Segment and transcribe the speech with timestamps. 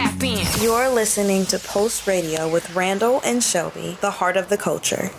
[0.00, 0.46] Tap in.
[0.62, 5.10] You're listening to Pulse Radio with Randall and Shelby, the heart of the culture.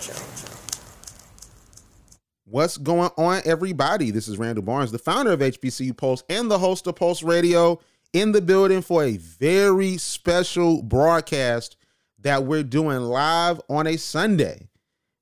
[2.46, 4.10] What's going on, everybody?
[4.10, 7.78] This is Randall Barnes, the founder of HBCU Pulse and the host of Pulse Radio,
[8.12, 11.76] in the building for a very special broadcast
[12.18, 14.68] that we're doing live on a Sunday.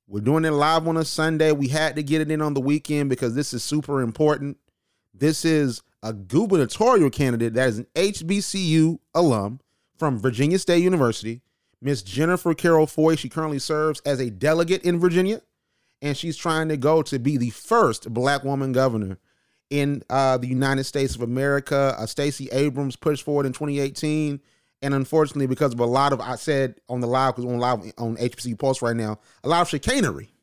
[0.07, 1.51] We're doing it live on a Sunday.
[1.51, 4.57] We had to get it in on the weekend because this is super important.
[5.13, 9.59] This is a gubernatorial candidate that is an HBCU alum
[9.97, 11.41] from Virginia State University,
[11.81, 13.15] Miss Jennifer Carroll Foy.
[13.15, 15.41] She currently serves as a delegate in Virginia,
[16.01, 19.19] and she's trying to go to be the first black woman governor
[19.69, 21.95] in uh, the United States of America.
[21.97, 24.41] Uh, Stacey Abrams pushed forward in 2018.
[24.83, 27.79] And unfortunately, because of a lot of, I said on the live, because on live
[27.99, 30.33] on HBCU Pulse right now, a lot of chicanery,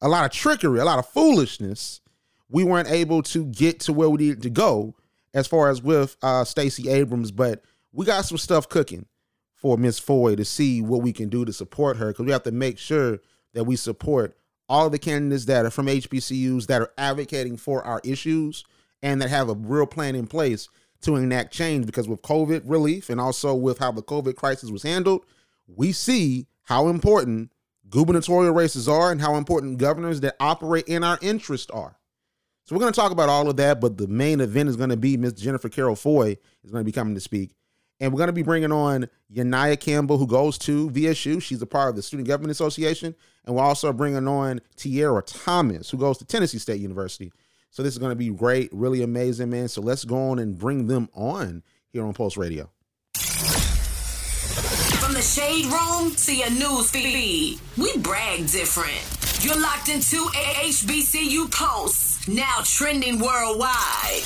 [0.00, 2.00] a lot of trickery, a lot of foolishness,
[2.48, 4.94] we weren't able to get to where we needed to go
[5.34, 9.06] as far as with uh, Stacey Abrams, but we got some stuff cooking
[9.54, 12.42] for Miss Foy to see what we can do to support her because we have
[12.42, 13.20] to make sure
[13.54, 14.36] that we support
[14.68, 18.64] all the candidates that are from HBCUs that are advocating for our issues
[19.02, 20.68] and that have a real plan in place
[21.02, 24.82] to enact change because with COVID relief and also with how the COVID crisis was
[24.82, 25.24] handled,
[25.66, 27.52] we see how important
[27.90, 31.98] gubernatorial races are and how important governors that operate in our interest are.
[32.64, 34.90] So we're going to talk about all of that, but the main event is going
[34.90, 37.54] to be Miss Jennifer Carroll Foy is going to be coming to speak.
[37.98, 41.40] And we're going to be bringing on Yanaya Campbell, who goes to VSU.
[41.42, 43.14] She's a part of the Student Government Association.
[43.44, 47.32] And we're also bringing on Tiara Thomas, who goes to Tennessee State University.
[47.70, 49.68] So this is going to be great, really amazing, man.
[49.68, 52.70] So let's go on and bring them on here on Pulse Radio.
[55.00, 59.21] From the shade room to your news feed, we brag different.
[59.42, 64.22] You're locked into HBCU Pulse, now trending worldwide.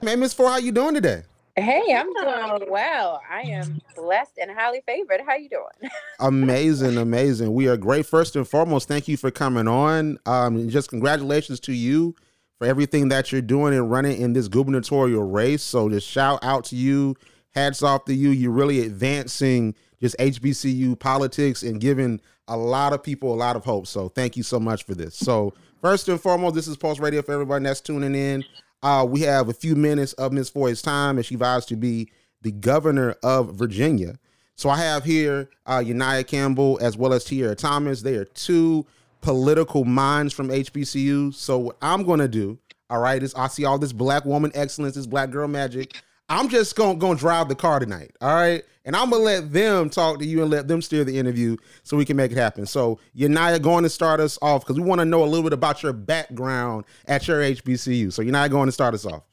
[0.00, 1.22] Hey, Miss Foy, how you doing today?
[1.54, 3.22] Hey, I'm doing well.
[3.30, 5.20] I am blessed and highly favored.
[5.24, 5.92] How you doing?
[6.18, 7.54] amazing, amazing.
[7.54, 8.04] We are great.
[8.04, 10.18] First and foremost, thank you for coming on.
[10.26, 12.16] Um, just congratulations to you
[12.58, 15.62] for everything that you're doing and running in this gubernatorial race.
[15.62, 17.14] So just shout out to you.
[17.54, 18.30] Hats off to you.
[18.30, 23.64] You're really advancing just HBCU politics and giving a lot of people a lot of
[23.64, 23.86] hope.
[23.86, 25.14] So thank you so much for this.
[25.14, 28.44] So first and foremost, this is Pulse Radio for everybody that's tuning in.
[28.82, 30.50] Uh, we have a few minutes of Ms.
[30.50, 32.10] Foy's time, and she vows to be
[32.42, 34.18] the governor of Virginia.
[34.54, 38.02] So I have here uh, Yanaya Campbell as well as Tiara Thomas.
[38.02, 38.86] They are two
[39.20, 41.34] political minds from HBCU.
[41.34, 42.58] So what I'm going to do,
[42.90, 46.00] all right, is I see all this black woman excellence, this black girl magic.
[46.28, 48.62] I'm just to gonna drive the car tonight, all right?
[48.84, 51.96] And I'm to let them talk to you and let them steer the interview so
[51.96, 52.64] we can make it happen.
[52.64, 55.52] So, Yanaya, going to start us off because we want to know a little bit
[55.52, 58.10] about your background at your HBCU.
[58.10, 59.24] So, Yanaya, going to start us off.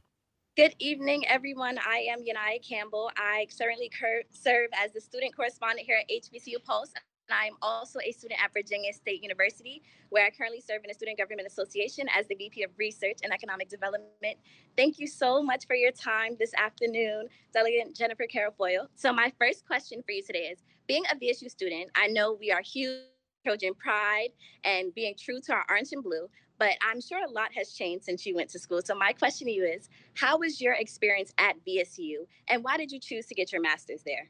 [0.58, 1.78] Good evening, everyone.
[1.78, 3.10] I am Yanaya Campbell.
[3.16, 6.92] I currently cur- serve as the student correspondent here at HBCU Pulse.
[7.32, 11.18] I'm also a student at Virginia State University, where I currently serve in the Student
[11.18, 14.38] Government Association as the VP of Research and Economic Development.
[14.78, 18.56] Thank you so much for your time this afternoon, Delegate Jennifer Carroll
[18.96, 22.52] So, my first question for you today is being a VSU student, I know we
[22.52, 23.02] are huge
[23.46, 24.30] Trojan pride
[24.64, 28.06] and being true to our orange and blue, but I'm sure a lot has changed
[28.06, 28.82] since you went to school.
[28.84, 32.92] So, my question to you is How was your experience at VSU, and why did
[32.92, 34.30] you choose to get your master's there?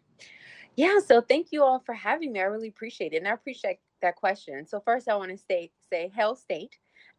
[0.76, 2.40] Yeah, so thank you all for having me.
[2.42, 3.18] I really appreciate it.
[3.18, 4.68] And I appreciate that question.
[4.68, 6.78] So first I want to say say Hail State.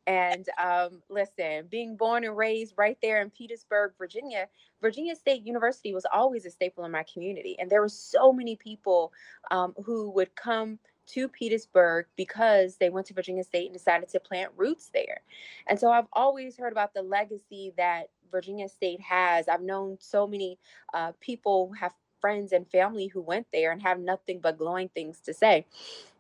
[0.09, 4.49] And um, listen, being born and raised right there in Petersburg, Virginia,
[4.81, 7.57] Virginia State University was always a staple in my community.
[7.59, 9.13] And there were so many people
[9.51, 10.79] um, who would come
[11.09, 15.23] to Petersburg because they went to Virginia State and decided to plant roots there.
[15.69, 19.49] And so I've always heard about the legacy that Virginia State has.
[19.49, 20.59] I've known so many
[20.95, 24.89] uh, people who have friends and family who went there and have nothing but glowing
[24.89, 25.67] things to say.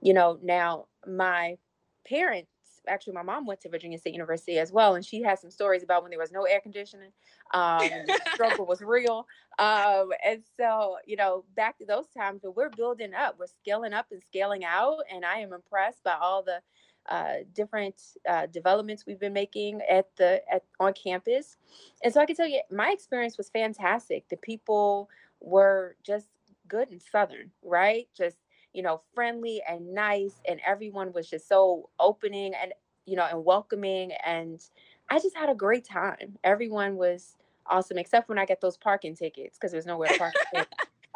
[0.00, 1.58] You know, now my
[2.06, 2.50] parents
[2.88, 5.82] actually my mom went to Virginia State University as well, and she has some stories
[5.82, 7.10] about when there was no air conditioning.
[7.52, 9.26] Um, the struggle was real,
[9.58, 13.92] um, and so you know, back to those times, but we're building up, we're scaling
[13.92, 16.60] up and scaling out, and I am impressed by all the
[17.08, 21.56] uh, different uh, developments we've been making at the at on campus,
[22.02, 24.28] and so I can tell you, my experience was fantastic.
[24.28, 25.08] The people
[25.40, 26.28] were just
[26.68, 28.08] good and southern, right?
[28.16, 28.38] Just
[28.72, 32.72] you know, friendly and nice, and everyone was just so opening and
[33.06, 34.60] you know and welcoming, and
[35.08, 36.36] I just had a great time.
[36.44, 37.36] Everyone was
[37.68, 40.34] awesome, except when I get those parking tickets because there's nowhere to park.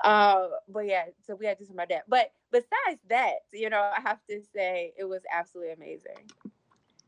[0.05, 2.05] uh, but yeah, so we had to do of that.
[2.09, 6.31] But besides that, you know, I have to say it was absolutely amazing.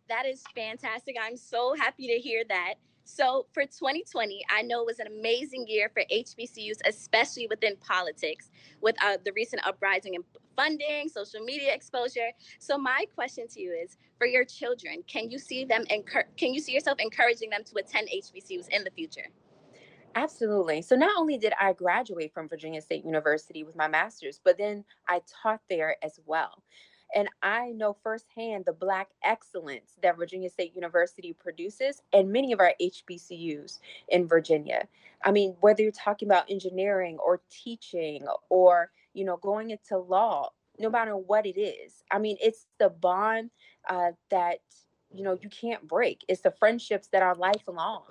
[0.09, 1.17] That is fantastic.
[1.21, 2.75] I'm so happy to hear that.
[3.05, 8.51] So for 2020, I know it was an amazing year for HBCUs, especially within politics,
[8.81, 10.23] with uh, the recent uprising in
[10.57, 12.31] funding, social media exposure.
[12.59, 16.55] So my question to you is, for your children, can you see them encur- can
[16.55, 19.27] you see yourself encouraging them to attend HBCUs in the future?
[20.15, 20.83] Absolutely.
[20.83, 24.85] So not only did I graduate from Virginia State University with my master's, but then
[25.09, 26.63] I taught there as well.
[27.15, 32.61] And I know firsthand the Black excellence that Virginia State University produces and many of
[32.61, 33.79] our HBCUs
[34.09, 34.89] in Virginia.
[35.25, 40.51] I mean, whether you're talking about engineering or teaching or, you know, going into law,
[40.79, 43.51] no matter what it is, I mean, it's the bond
[43.89, 44.61] uh, that,
[45.13, 46.25] you know, you can't break.
[46.29, 48.05] It's the friendships that are lifelong.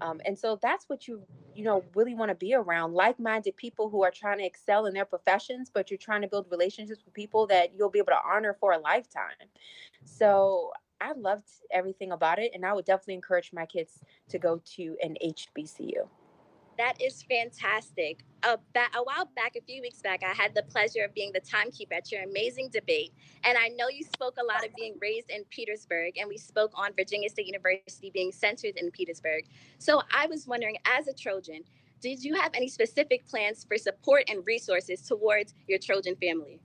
[0.00, 1.22] Um, and so that's what you
[1.54, 4.94] you know really want to be around like-minded people who are trying to excel in
[4.94, 8.20] their professions but you're trying to build relationships with people that you'll be able to
[8.24, 9.48] honor for a lifetime.
[10.04, 14.60] So i loved everything about it and i would definitely encourage my kids to go
[14.64, 16.08] to an hbcu
[16.78, 18.24] that is fantastic.
[18.42, 21.30] A, ba- a while back, a few weeks back, I had the pleasure of being
[21.32, 23.12] the timekeeper at your amazing debate.
[23.44, 26.72] And I know you spoke a lot of being raised in Petersburg, and we spoke
[26.74, 29.44] on Virginia State University being centered in Petersburg.
[29.78, 31.62] So I was wondering, as a Trojan,
[32.00, 36.58] did you have any specific plans for support and resources towards your Trojan family?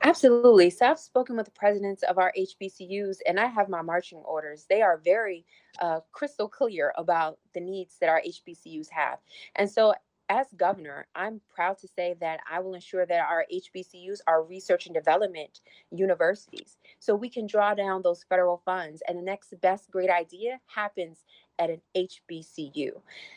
[0.00, 0.70] Absolutely.
[0.70, 4.66] So I've spoken with the presidents of our HBCUs and I have my marching orders.
[4.68, 5.44] They are very
[5.80, 9.18] uh, crystal clear about the needs that our HBCUs have.
[9.56, 9.94] And so
[10.28, 14.86] as governor, I'm proud to say that I will ensure that our HBCUs are research
[14.86, 15.60] and development
[15.90, 16.78] universities.
[17.00, 21.18] So we can draw down those federal funds and the next best great idea happens
[21.58, 22.92] at an HBCU.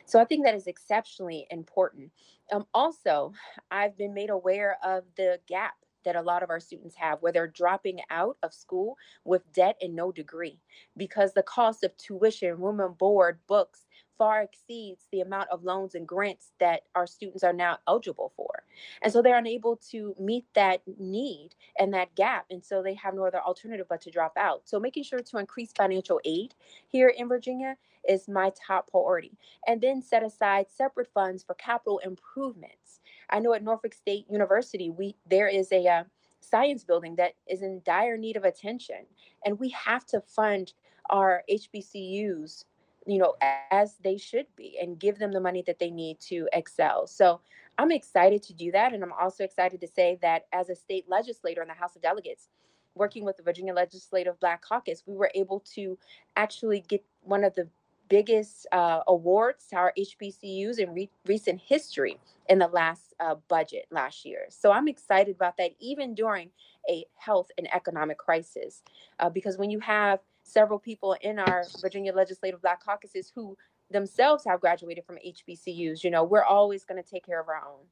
[0.06, 2.12] So I think that is exceptionally important.
[2.52, 3.34] Um, also,
[3.72, 5.74] I've been made aware of the gap
[6.06, 9.78] that a lot of our students have where they're dropping out of school with debt
[9.82, 10.60] and no degree
[10.98, 13.86] because the cost of tuition, room and board, books
[14.18, 18.64] far exceeds the amount of loans and grants that our students are now eligible for.
[19.02, 22.46] And so they're unable to meet that need and that gap.
[22.50, 24.62] And so they have no other alternative but to drop out.
[24.66, 26.54] So making sure to increase financial aid
[26.88, 27.78] here in Virginia
[28.08, 29.38] is my top priority.
[29.68, 32.85] And then set aside separate funds for capital improvements
[33.30, 36.04] I know at Norfolk State University, we there is a uh,
[36.40, 39.06] science building that is in dire need of attention,
[39.46, 40.74] and we have to fund
[41.10, 42.66] our HBCUs,
[43.06, 43.36] you know,
[43.72, 47.08] as they should be, and give them the money that they need to excel.
[47.08, 47.42] So
[47.78, 51.06] I'm excited to do that, and I'm also excited to say that as a state
[51.08, 52.50] legislator in the House of Delegates,
[52.96, 55.98] working with the Virginia Legislative Black Caucus, we were able to
[56.36, 57.68] actually get one of the
[58.10, 62.18] biggest uh, awards to our HBCUs in re- recent history
[62.50, 64.46] in the last uh, budget last year.
[64.50, 66.50] So I'm excited about that, even during
[66.90, 68.84] a health and economic crisis,
[69.20, 73.58] uh, because when you have several people in our Virginia Legislative Black Caucuses who
[73.90, 77.64] themselves have graduated from HBCUs, you know, we're always going to take care of our
[77.68, 77.86] own.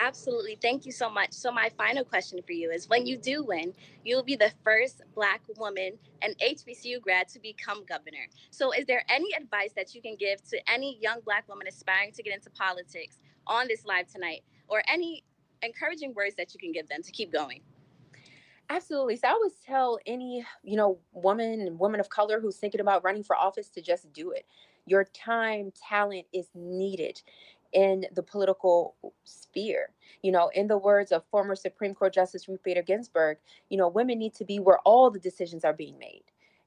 [0.00, 0.56] Absolutely.
[0.62, 1.32] Thank you so much.
[1.32, 3.74] So, my final question for you is when you do win,
[4.04, 8.28] you'll be the first Black woman and HBCU grad to become governor.
[8.50, 12.12] So, is there any advice that you can give to any young Black woman aspiring
[12.12, 15.24] to get into politics on this live tonight, or any
[15.62, 17.60] encouraging words that you can give them to keep going?
[18.70, 19.16] Absolutely.
[19.16, 23.02] So I always tell any, you know, woman and woman of color who's thinking about
[23.02, 24.46] running for office to just do it.
[24.86, 27.20] Your time, talent is needed
[27.72, 29.90] in the political sphere.
[30.22, 33.38] You know, in the words of former Supreme Court Justice Ruth Bader Ginsburg,
[33.68, 36.24] you know, women need to be where all the decisions are being made.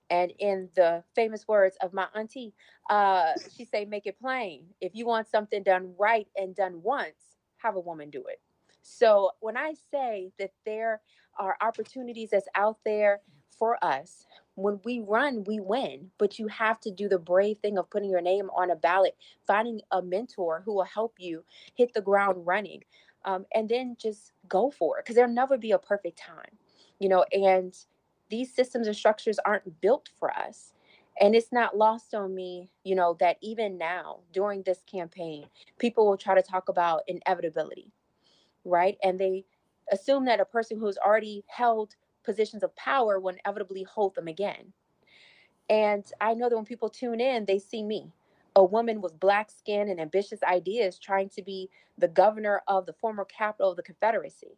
[0.09, 2.53] And in the famous words of my auntie,
[2.89, 4.65] uh, she say, make it plain.
[4.81, 8.41] If you want something done right and done once, have a woman do it.
[8.81, 11.01] So when I say that there
[11.37, 13.21] are opportunities that's out there
[13.57, 14.25] for us
[14.63, 18.09] when we run, we win, but you have to do the brave thing of putting
[18.09, 19.15] your name on a ballot,
[19.45, 21.43] finding a mentor who will help you
[21.75, 22.83] hit the ground running,
[23.25, 26.57] um, and then just go for it because there'll never be a perfect time,
[26.99, 27.25] you know.
[27.31, 27.75] And
[28.29, 30.73] these systems and structures aren't built for us.
[31.19, 35.45] And it's not lost on me, you know, that even now during this campaign,
[35.77, 37.91] people will try to talk about inevitability,
[38.63, 38.97] right?
[39.03, 39.45] And they
[39.91, 44.73] assume that a person who's already held positions of power will inevitably hold them again.
[45.69, 48.11] And I know that when people tune in, they see me,
[48.55, 52.93] a woman with black skin and ambitious ideas trying to be the governor of the
[52.93, 54.57] former capital of the Confederacy.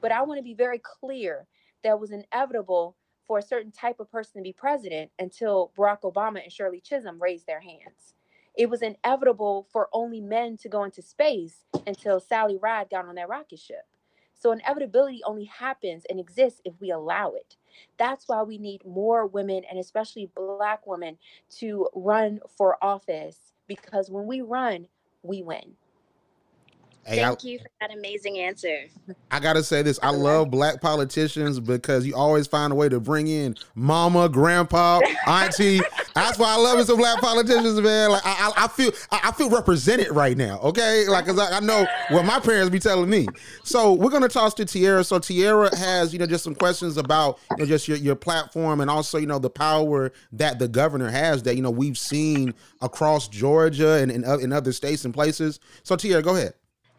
[0.00, 1.46] But I want to be very clear
[1.84, 2.96] that it was inevitable
[3.26, 7.22] for a certain type of person to be president until Barack Obama and Shirley Chisholm
[7.22, 8.14] raised their hands.
[8.56, 13.14] It was inevitable for only men to go into space until Sally Ride got on
[13.14, 13.86] that rocket ship.
[14.42, 17.56] So inevitability only happens and exists if we allow it.
[17.96, 21.16] That's why we need more women and especially black women
[21.58, 24.88] to run for office because when we run,
[25.22, 25.76] we win.
[27.04, 28.86] Hey, Thank I, you for that amazing answer.
[29.28, 33.00] I gotta say this: I love black politicians because you always find a way to
[33.00, 35.80] bring in mama, grandpa, auntie.
[36.14, 36.86] That's why I love it.
[36.86, 38.10] Some black politicians, man.
[38.10, 40.60] Like I, I, I feel, I, feel represented right now.
[40.60, 43.26] Okay, like cause I, I, know what my parents be telling me.
[43.64, 45.02] So we're gonna toss to Tiara.
[45.02, 48.80] So Tiara has, you know, just some questions about you know just your your platform
[48.80, 52.54] and also you know the power that the governor has that you know we've seen
[52.80, 55.58] across Georgia and in, in other states and places.
[55.82, 56.54] So Tiara, go ahead.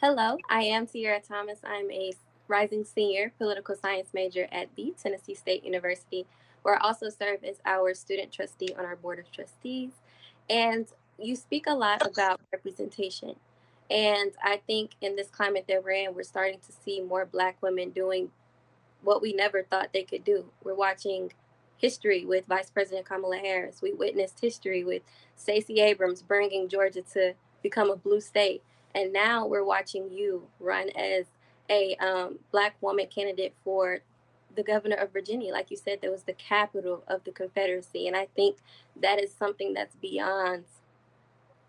[0.05, 1.60] Hello, I am Tiara Thomas.
[1.63, 2.12] I'm a
[2.50, 6.25] rising senior political science major at the Tennessee State University,
[6.62, 9.91] where I also serve as our student trustee on our board of trustees.
[10.50, 13.38] And you speak a lot about representation.
[13.89, 17.55] And I think in this climate that we're in, we're starting to see more Black
[17.62, 18.29] women doing
[19.03, 20.48] what we never thought they could do.
[20.65, 21.31] We're watching
[21.77, 23.81] history with Vice President Kamala Harris.
[23.81, 25.03] We witnessed history with
[25.38, 28.63] Stacey Abrams bringing Georgia to become a blue state.
[28.95, 31.25] And now we're watching you run as
[31.69, 34.00] a um, black woman candidate for
[34.55, 35.51] the governor of Virginia.
[35.51, 38.07] Like you said, that was the capital of the Confederacy.
[38.07, 38.57] And I think
[39.01, 40.65] that is something that's beyond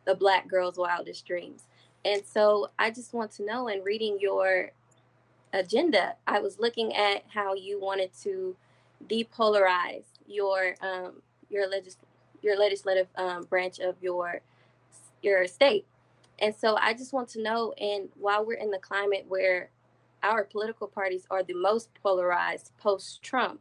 [0.05, 1.63] the black girl's wildest dreams.
[2.05, 4.73] And so I just want to know in reading your
[5.55, 8.57] agenda, I was looking at how you wanted to
[9.09, 11.97] depolarize your um, your legis-
[12.43, 14.41] your legislative um, branch of your
[15.23, 15.87] your state.
[16.41, 19.71] And so I just want to know, and while we're in the climate where
[20.23, 23.61] our political parties are the most polarized post Trump,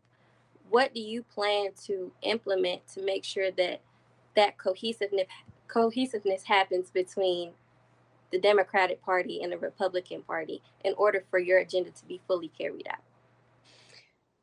[0.69, 3.81] what do you plan to implement to make sure that
[4.35, 5.27] that cohesiveness
[5.67, 7.51] cohesiveness happens between
[8.31, 12.49] the Democratic Party and the Republican Party in order for your agenda to be fully
[12.49, 12.99] carried out?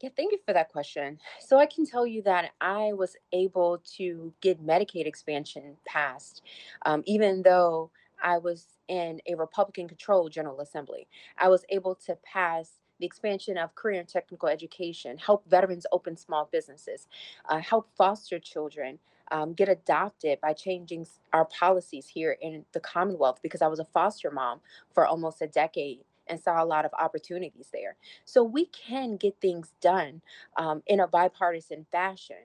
[0.01, 1.19] Yeah, thank you for that question.
[1.41, 6.43] So I can tell you that I was able to get Medicaid expansion passed,
[6.87, 7.91] um, even though
[8.23, 11.09] I was in a Republican controlled General Assembly.
[11.39, 16.17] I was able to pass the expansion of career and technical education, help veterans open
[16.17, 17.07] small businesses,
[17.49, 18.99] uh, help foster children.
[19.33, 23.85] Um, get adopted by changing our policies here in the Commonwealth because I was a
[23.85, 24.59] foster mom
[24.93, 27.97] for almost a decade and saw a lot of opportunities there.
[28.25, 30.23] So we can get things done
[30.57, 32.39] um, in a bipartisan fashion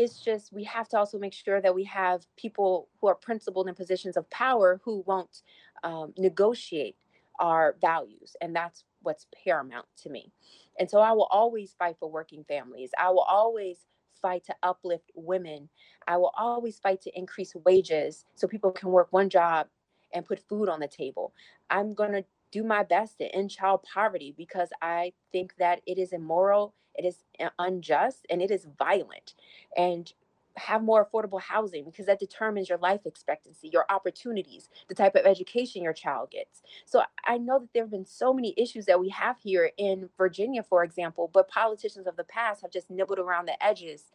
[0.00, 3.68] it's just we have to also make sure that we have people who are principled
[3.68, 5.42] in positions of power who won't
[5.84, 6.96] um, negotiate
[7.38, 10.32] our values and that's what's paramount to me.
[10.78, 12.90] And so i will always fight for working families.
[12.98, 13.76] I will always
[14.22, 15.68] fight to uplift women.
[16.08, 19.66] I will always fight to increase wages so people can work one job
[20.14, 21.34] and put food on the table.
[21.68, 25.98] I'm going to do my best to end child poverty because i think that it
[25.98, 27.24] is immoral it is
[27.58, 29.34] unjust and it is violent
[29.76, 30.12] and
[30.56, 35.24] have more affordable housing because that determines your life expectancy, your opportunities, the type of
[35.26, 36.62] education your child gets.
[36.84, 40.08] So I know that there have been so many issues that we have here in
[40.18, 44.10] Virginia, for example, but politicians of the past have just nibbled around the edges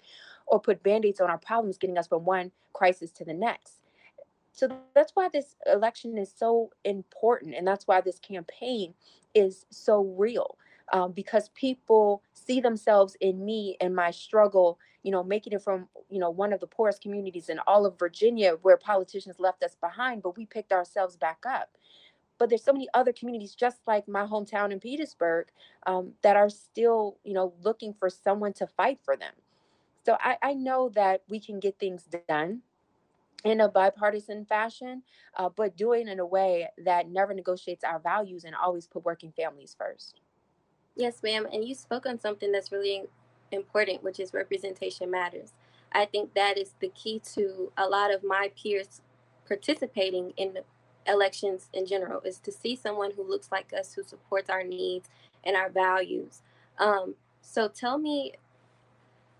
[0.45, 3.84] or put band aids on our problems, getting us from one crisis to the next.
[4.55, 7.55] So that's why this election is so important.
[7.55, 8.93] And that's why this campaign
[9.33, 10.57] is so real
[10.93, 15.87] um, because people see themselves in me and my struggle you know making it from
[16.09, 19.75] you know one of the poorest communities in all of virginia where politicians left us
[19.75, 21.69] behind but we picked ourselves back up
[22.37, 25.47] but there's so many other communities just like my hometown in petersburg
[25.85, 29.33] um, that are still you know looking for someone to fight for them
[30.05, 32.61] so I, I know that we can get things done
[33.45, 35.03] in a bipartisan fashion,
[35.37, 39.31] uh, but doing in a way that never negotiates our values and always put working
[39.31, 40.19] families first.
[40.97, 41.47] Yes, ma'am.
[41.53, 43.03] And you spoke on something that's really
[43.51, 45.53] important, which is representation matters.
[45.91, 49.01] I think that is the key to a lot of my peers
[49.47, 50.57] participating in
[51.07, 55.07] elections in general is to see someone who looks like us, who supports our needs
[55.43, 56.41] and our values.
[56.79, 58.33] Um, so tell me,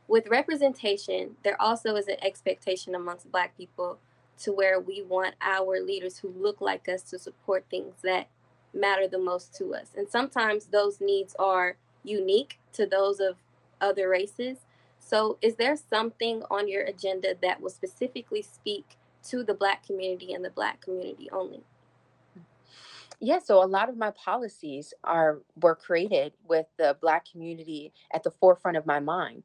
[0.08, 4.00] with representation, there also is an expectation amongst Black people
[4.40, 8.28] to where we want our leaders who look like us to support things that
[8.74, 9.92] matter the most to us.
[9.96, 13.38] And sometimes those needs are unique to those of
[13.82, 14.60] other races.
[15.00, 18.98] So, is there something on your agenda that will specifically speak
[19.30, 21.64] to the Black community and the Black community only?
[23.20, 28.24] Yeah, so a lot of my policies are were created with the Black community at
[28.24, 29.44] the forefront of my mind.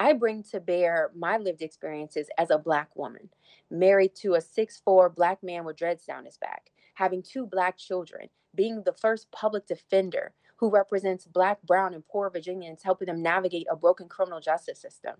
[0.00, 3.28] I bring to bear my lived experiences as a Black woman,
[3.70, 8.30] married to a six-four Black man with dreads down his back, having two Black children,
[8.54, 13.66] being the first public defender who represents Black, Brown, and poor Virginians, helping them navigate
[13.70, 15.16] a broken criminal justice system.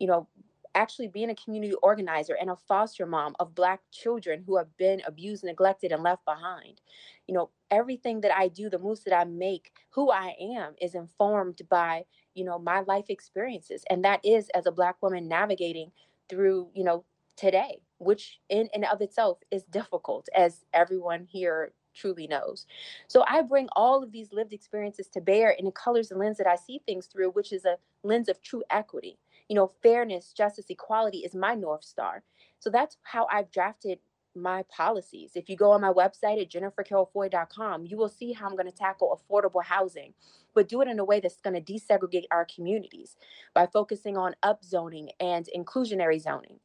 [0.00, 0.28] You know,
[0.74, 5.00] actually being a community organizer and a foster mom of black children who have been
[5.06, 6.82] abused neglected and left behind
[7.26, 10.94] you know everything that i do the moves that i make who i am is
[10.94, 12.04] informed by
[12.36, 15.90] you know my life experiences and that is as a black woman navigating
[16.28, 17.04] through you know
[17.36, 22.66] today which in and of itself is difficult as everyone here truly knows
[23.08, 26.36] so i bring all of these lived experiences to bear and the colors and lens
[26.36, 30.32] that i see things through which is a lens of true equity you know, fairness,
[30.32, 32.22] justice, equality is my North Star.
[32.58, 33.98] So that's how I've drafted
[34.36, 35.32] my policies.
[35.34, 38.76] If you go on my website at jennifercarrollfoy.com, you will see how I'm going to
[38.76, 40.14] tackle affordable housing,
[40.54, 43.16] but do it in a way that's going to desegregate our communities
[43.54, 46.60] by focusing on upzoning and inclusionary zoning.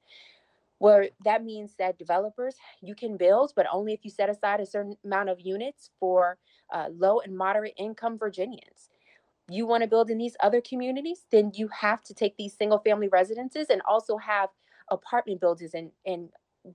[0.78, 4.66] Where that means that developers, you can build, but only if you set aside a
[4.66, 6.38] certain amount of units for
[6.74, 8.90] uh, low and moderate income Virginians
[9.52, 12.80] you want to build in these other communities, then you have to take these single
[12.80, 14.50] family residences and also have
[14.90, 16.30] apartment buildings and, and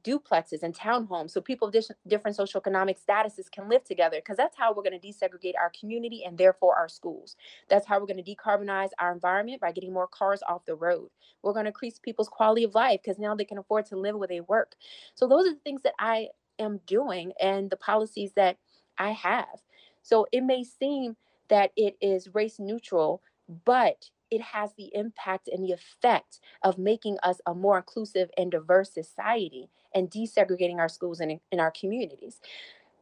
[0.04, 4.56] duplexes and townhomes so people of dis- different socioeconomic statuses can live together because that's
[4.56, 7.36] how we're going to desegregate our community and therefore our schools.
[7.68, 11.10] That's how we're going to decarbonize our environment by getting more cars off the road.
[11.42, 14.16] We're going to increase people's quality of life because now they can afford to live
[14.16, 14.74] where they work.
[15.14, 16.28] So those are the things that i
[16.58, 18.56] am doing and the policies that
[18.98, 19.62] i have.
[20.02, 21.16] So it may seem
[21.48, 23.22] that it is race neutral,
[23.64, 28.50] but it has the impact and the effect of making us a more inclusive and
[28.50, 32.40] diverse society and desegregating our schools and in our communities.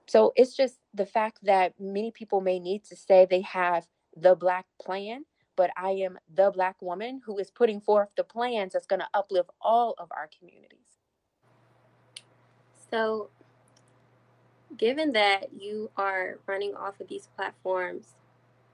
[0.07, 4.35] So it's just the fact that many people may need to say they have the
[4.35, 5.25] Black plan,
[5.57, 9.09] but I am the Black woman who is putting forth the plans that's going to
[9.15, 10.79] uplift all of our communities.
[12.91, 13.31] So,
[14.77, 18.15] given that you are running off of these platforms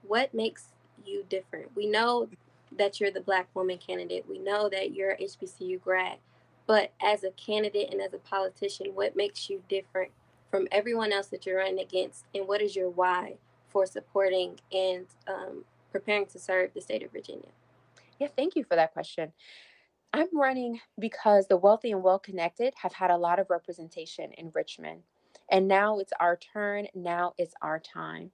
[0.01, 0.73] what makes
[1.05, 1.75] you different?
[1.75, 2.29] We know
[2.77, 4.25] that you're the black woman candidate.
[4.27, 6.17] We know that you're HBCU grad.
[6.67, 10.11] But as a candidate and as a politician, what makes you different
[10.49, 12.25] from everyone else that you're running against?
[12.33, 13.35] And what is your why
[13.67, 17.49] for supporting and um, preparing to serve the state of Virginia?
[18.19, 19.33] Yeah, thank you for that question.
[20.13, 24.51] I'm running because the wealthy and well connected have had a lot of representation in
[24.53, 25.01] Richmond.
[25.49, 26.87] And now it's our turn.
[26.93, 28.31] Now it's our time.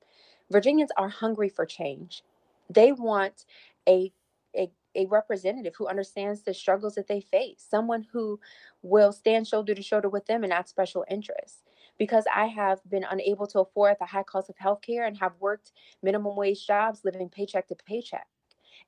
[0.52, 2.24] Virginians are hungry for change.
[2.69, 3.45] They want
[3.88, 4.12] a,
[4.56, 8.39] a, a representative who understands the struggles that they face, someone who
[8.82, 11.63] will stand shoulder to shoulder with them and not special interests.
[11.97, 15.71] Because I have been unable to afford the high cost of healthcare and have worked
[16.03, 18.27] minimum wage jobs living paycheck to paycheck.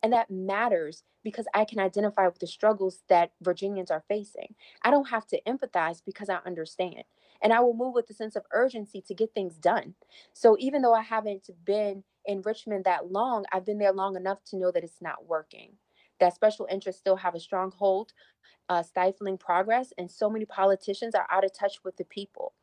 [0.03, 4.55] And that matters because I can identify with the struggles that Virginians are facing.
[4.83, 7.03] I don't have to empathize because I understand
[7.41, 9.95] and I will move with a sense of urgency to get things done.
[10.33, 14.43] So even though I haven't been in Richmond that long, I've been there long enough
[14.45, 15.73] to know that it's not working.
[16.19, 18.13] That special interests still have a strong hold,
[18.69, 22.53] uh, stifling progress, and so many politicians are out of touch with the people.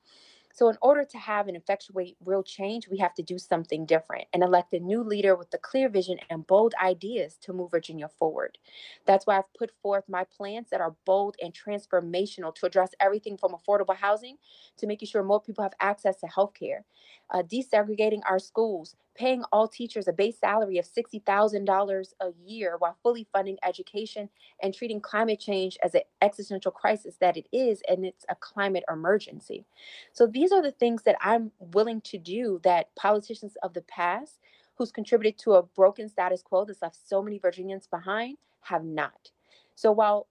[0.54, 4.24] So, in order to have and effectuate real change, we have to do something different
[4.32, 8.08] and elect a new leader with a clear vision and bold ideas to move Virginia
[8.08, 8.56] forward.
[9.04, 13.36] That's why I've put forth my plans that are bold and transformational to address everything
[13.36, 14.38] from affordable housing
[14.78, 16.86] to making sure more people have access to health care,
[17.30, 22.96] uh, desegregating our schools, paying all teachers a base salary of $60,000 a year while
[23.02, 24.28] fully funding education
[24.62, 28.84] and treating climate change as an existential crisis that it is, and it's a climate
[28.90, 29.64] emergency.
[30.12, 34.38] So these are the things that I'm willing to do that politicians of the past
[34.76, 39.30] who's contributed to a broken status quo that's left so many Virginians behind have not.
[39.74, 40.28] So while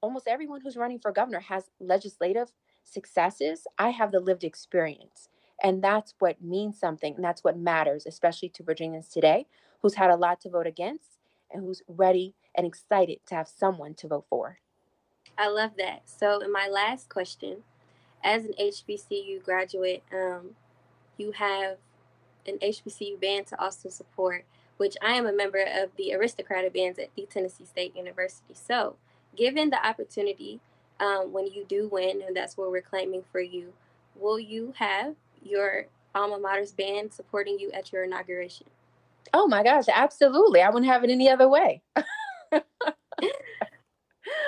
[0.00, 5.28] almost everyone who's running for governor has legislative successes, I have the lived experience.
[5.62, 7.14] And that's what means something.
[7.14, 9.46] And that's what matters, especially to Virginians today
[9.84, 11.18] who's had a lot to vote against
[11.52, 14.58] and who's ready and excited to have someone to vote for.
[15.36, 16.02] I love that.
[16.06, 17.58] So, in my last question,
[18.22, 20.52] as an HBCU graduate, um,
[21.18, 21.76] you have
[22.46, 24.46] an HBCU band to also support,
[24.78, 28.54] which I am a member of the Aristocrat of Bands at the Tennessee State University.
[28.54, 28.96] So,
[29.36, 30.60] given the opportunity
[30.98, 33.74] um, when you do win, and that's what we're claiming for you,
[34.18, 38.66] will you have your alma mater's band supporting you at your inauguration?
[39.32, 40.62] Oh my gosh, absolutely.
[40.62, 41.82] I wouldn't have it any other way.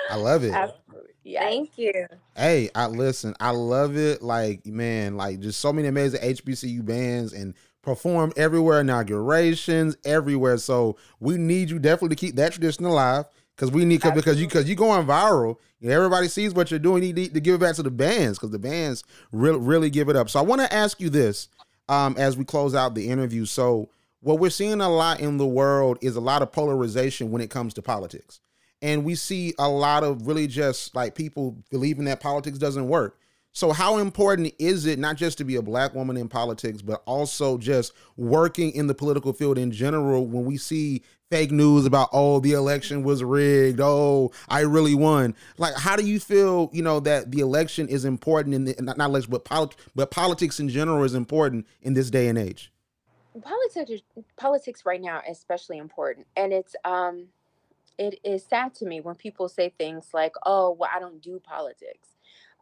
[0.09, 0.53] I love it.
[0.53, 1.11] Absolutely.
[1.23, 1.43] Yes.
[1.43, 1.93] Thank you.
[2.35, 4.21] Hey, I listen, I love it.
[4.21, 10.57] Like, man, like just so many amazing HBCU bands and perform everywhere, inaugurations, everywhere.
[10.57, 13.25] So we need you definitely to keep that tradition alive
[13.57, 15.57] because we need because you because you going viral.
[15.83, 17.03] Everybody sees what you're doing.
[17.03, 20.09] You need to give it back to the bands because the bands really really give
[20.09, 20.29] it up.
[20.29, 21.49] So I want to ask you this
[21.89, 23.45] um, as we close out the interview.
[23.45, 23.89] So
[24.21, 27.49] what we're seeing a lot in the world is a lot of polarization when it
[27.49, 28.39] comes to politics.
[28.81, 33.17] And we see a lot of really just like people believing that politics doesn't work.
[33.53, 37.01] So, how important is it not just to be a black woman in politics, but
[37.07, 42.09] also just working in the political field in general when we see fake news about,
[42.13, 45.35] oh, the election was rigged, oh, I really won?
[45.57, 48.97] Like, how do you feel, you know, that the election is important in the, not,
[48.97, 52.71] not election, but, polit- but politics in general is important in this day and age?
[53.41, 54.01] Politics,
[54.37, 56.27] politics right now, is especially important.
[56.35, 57.27] And it's, um,
[57.97, 61.39] it is sad to me when people say things like, oh, well, I don't do
[61.39, 62.09] politics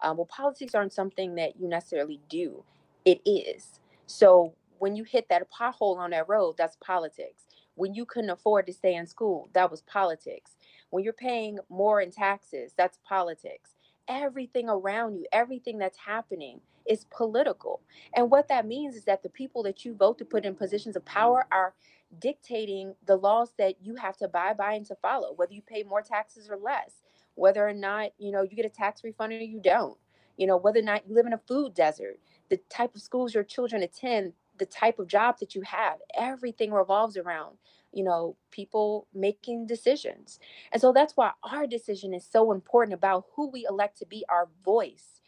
[0.01, 2.63] um, well, politics aren't something that you necessarily do,
[3.05, 3.79] it is.
[4.07, 7.43] So when you hit that pothole on that road, that's politics.
[7.75, 10.55] When you couldn't afford to stay in school, that was politics.
[10.89, 13.71] When you're paying more in taxes, that's politics.
[14.07, 17.81] Everything around you, everything that's happening is political.
[18.13, 20.95] And what that means is that the people that you vote to put in positions
[20.95, 21.73] of power are
[22.19, 25.83] dictating the laws that you have to abide by and to follow, whether you pay
[25.83, 26.91] more taxes or less
[27.35, 29.97] whether or not you know you get a tax refund or you don't
[30.37, 32.17] you know whether or not you live in a food desert
[32.49, 35.97] the type of schools your children attend the type of job that you have.
[36.17, 37.57] Everything revolves around
[37.93, 40.39] you know people making decisions.
[40.71, 44.25] And so that's why our decision is so important about who we elect to be
[44.29, 45.21] our voice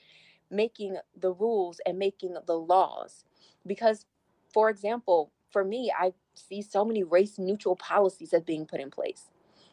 [0.52, 3.26] making the rules and making the laws.
[3.66, 4.06] Because
[4.54, 8.92] for example for me i see so many race neutral policies that being put in
[8.92, 9.26] place.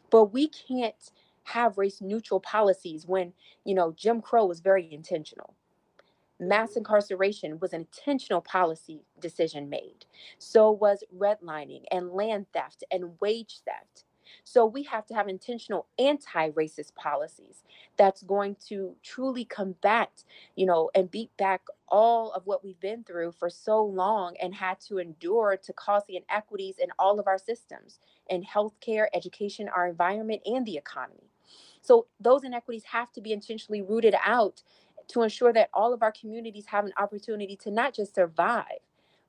[0.09, 1.11] But we can't
[1.43, 5.53] have race neutral policies when, you know, Jim Crow was very intentional.
[6.39, 10.05] Mass incarceration was an intentional policy decision made.
[10.37, 14.03] So was redlining and land theft and wage theft.
[14.43, 17.63] So we have to have intentional anti-racist policies
[17.97, 20.23] that's going to truly combat,
[20.55, 24.53] you know, and beat back all of what we've been through for so long and
[24.55, 29.69] had to endure to cause the inequities in all of our systems in healthcare, education,
[29.69, 31.29] our environment, and the economy.
[31.81, 34.63] So those inequities have to be intentionally rooted out
[35.09, 38.79] to ensure that all of our communities have an opportunity to not just survive,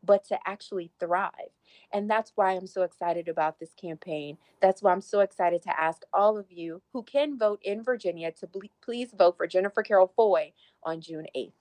[0.05, 1.51] but to actually thrive.
[1.93, 4.39] And that's why I'm so excited about this campaign.
[4.61, 8.33] That's why I'm so excited to ask all of you who can vote in Virginia
[8.33, 8.49] to
[8.83, 11.53] please vote for Jennifer Carroll Foy on June 8th.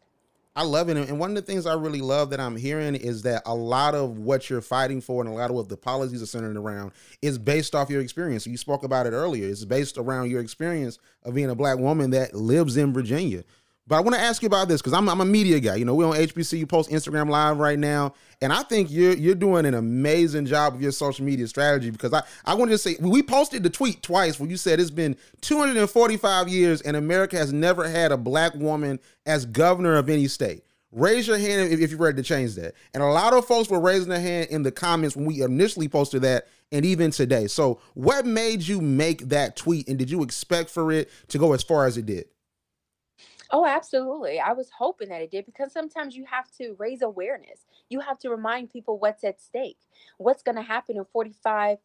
[0.57, 0.95] I love it.
[0.95, 3.93] And one of the things I really love that I'm hearing is that a lot
[3.93, 6.93] of what you're fighting for and a lot of what the policies are centered around
[7.21, 8.47] is based off your experience.
[8.47, 9.49] You spoke about it earlier.
[9.49, 13.43] It's based around your experience of being a black woman that lives in Virginia.
[13.87, 15.75] But I want to ask you about this because I'm, I'm a media guy.
[15.75, 19.35] You know, we're on HBCU Pulse Instagram live right now, and I think you're you're
[19.35, 21.91] doing an amazing job of your social media strategy.
[21.91, 24.89] Because I I want to say we posted the tweet twice where you said it's
[24.89, 30.27] been 245 years and America has never had a black woman as governor of any
[30.27, 30.63] state.
[30.91, 32.73] Raise your hand if, if you're ready to change that.
[32.93, 35.89] And a lot of folks were raising their hand in the comments when we initially
[35.89, 37.45] posted that, and even today.
[37.47, 41.53] So, what made you make that tweet, and did you expect for it to go
[41.53, 42.25] as far as it did?
[43.51, 44.39] Oh, absolutely.
[44.39, 47.65] I was hoping that it did because sometimes you have to raise awareness.
[47.89, 49.77] You have to remind people what's at stake.
[50.17, 51.77] What's going to happen in 45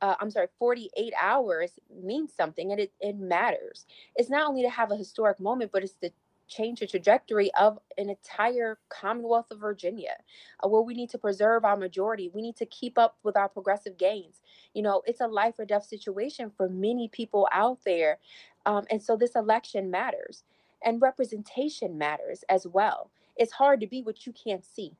[0.00, 3.84] uh, I'm sorry, 48 hours means something and it, it matters.
[4.14, 6.10] It's not only to have a historic moment, but it's to
[6.46, 10.14] change the trajectory of an entire Commonwealth of Virginia,
[10.64, 12.30] uh, where we need to preserve our majority.
[12.32, 14.40] We need to keep up with our progressive gains.
[14.72, 18.18] You know, it's a life or death situation for many people out there.
[18.66, 20.44] Um, and so this election matters.
[20.84, 23.10] And representation matters as well.
[23.36, 24.92] It's hard to be what you can't see.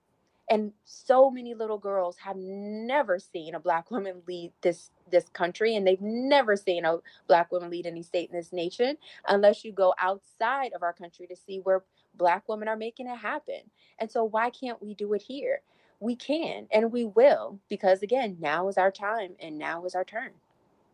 [0.50, 5.74] And so many little girls have never seen a black woman lead this this country
[5.74, 9.72] and they've never seen a black woman lead any state in this nation unless you
[9.72, 11.82] go outside of our country to see where
[12.14, 13.60] black women are making it happen.
[13.98, 15.60] And so why can't we do it here?
[16.00, 20.04] We can and we will because again, now is our time and now is our
[20.04, 20.32] turn.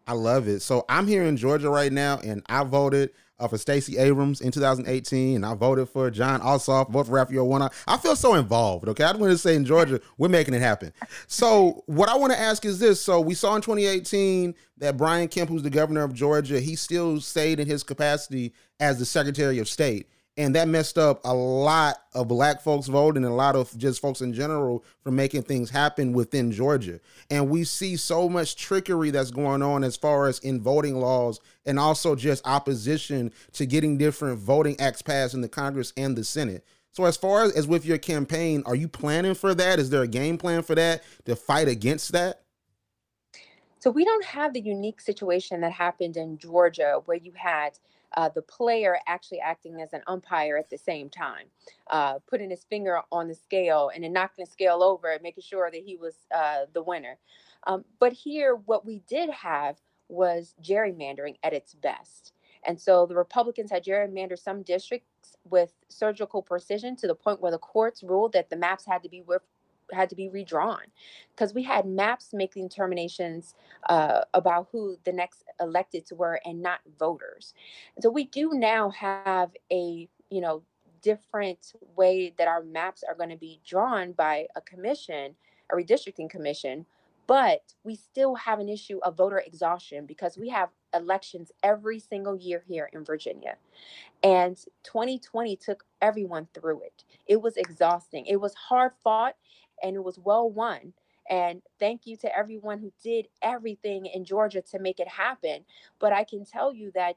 [0.06, 0.60] I love it.
[0.60, 4.52] So I'm here in Georgia right now, and I voted uh, for Stacey Abrams in
[4.52, 7.74] 2018, and I voted for Jon Ossoff, voted for Raphael Warnock.
[7.86, 8.88] I feel so involved.
[8.88, 10.92] Okay, I just want to say in Georgia, we're making it happen.
[11.26, 15.28] So what I want to ask is this: So we saw in 2018 that Brian
[15.28, 19.58] Kemp, who's the governor of Georgia, he still stayed in his capacity as the Secretary
[19.58, 23.54] of State and that messed up a lot of black folks voting and a lot
[23.54, 26.98] of just folks in general from making things happen within Georgia.
[27.30, 31.40] And we see so much trickery that's going on as far as in voting laws
[31.66, 36.24] and also just opposition to getting different voting acts passed in the Congress and the
[36.24, 36.64] Senate.
[36.90, 39.78] So as far as, as with your campaign, are you planning for that?
[39.78, 42.40] Is there a game plan for that to fight against that?
[43.78, 47.78] So we don't have the unique situation that happened in Georgia where you had
[48.16, 51.46] uh, the player actually acting as an umpire at the same time,
[51.90, 55.42] uh, putting his finger on the scale and then knocking the scale over and making
[55.42, 57.18] sure that he was uh, the winner.
[57.66, 59.76] Um, but here, what we did have
[60.08, 62.32] was gerrymandering at its best.
[62.66, 67.52] And so the Republicans had gerrymandered some districts with surgical precision to the point where
[67.52, 69.22] the courts ruled that the maps had to be
[69.94, 70.82] had to be redrawn
[71.34, 73.54] because we had maps making determinations
[73.88, 77.54] uh, about who the next electeds were and not voters.
[78.00, 80.62] so we do now have a you know
[81.04, 85.34] different way that our maps are going to be drawn by a commission,
[85.70, 86.86] a redistricting commission,
[87.26, 92.36] but we still have an issue of voter exhaustion because we have elections every single
[92.36, 93.56] year here in Virginia.
[94.22, 97.04] And 2020 took everyone through it.
[97.26, 98.26] It was exhausting.
[98.26, 99.36] It was hard fought
[99.82, 100.92] and it was well won.
[101.30, 105.64] And thank you to everyone who did everything in Georgia to make it happen.
[105.98, 107.16] But I can tell you that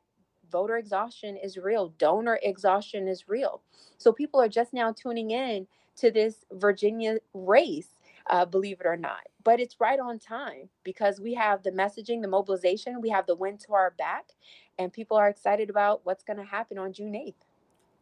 [0.50, 3.62] voter exhaustion is real, donor exhaustion is real.
[3.98, 5.67] So people are just now tuning in
[5.98, 7.89] to this Virginia race
[8.30, 9.22] uh, believe it or not.
[9.43, 13.36] But it's right on time because we have the messaging, the mobilization, we have the
[13.36, 14.26] wind to our back,
[14.78, 17.34] and people are excited about what's going to happen on June 8th.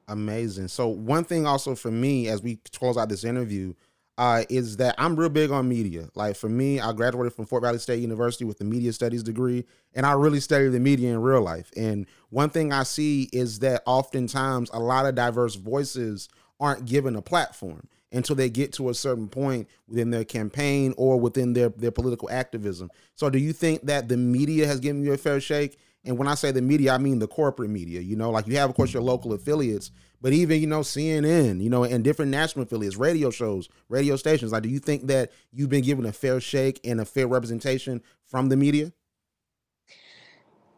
[0.07, 0.67] Amazing.
[0.67, 3.73] So, one thing also for me as we close out this interview
[4.17, 6.09] uh, is that I'm real big on media.
[6.15, 9.65] Like for me, I graduated from Fort Valley State University with the media studies degree,
[9.93, 11.71] and I really study the media in real life.
[11.75, 17.15] And one thing I see is that oftentimes a lot of diverse voices aren't given
[17.15, 21.69] a platform until they get to a certain point within their campaign or within their,
[21.69, 22.89] their political activism.
[23.15, 25.77] So, do you think that the media has given you a fair shake?
[26.05, 27.99] And when I say the media, I mean the corporate media.
[27.99, 29.91] You know, like you have, of course, your local affiliates,
[30.25, 34.51] but even you know CNN, you know, and different national affiliates, radio shows, radio stations.
[34.51, 38.01] Like, do you think that you've been given a fair shake and a fair representation
[38.25, 38.91] from the media?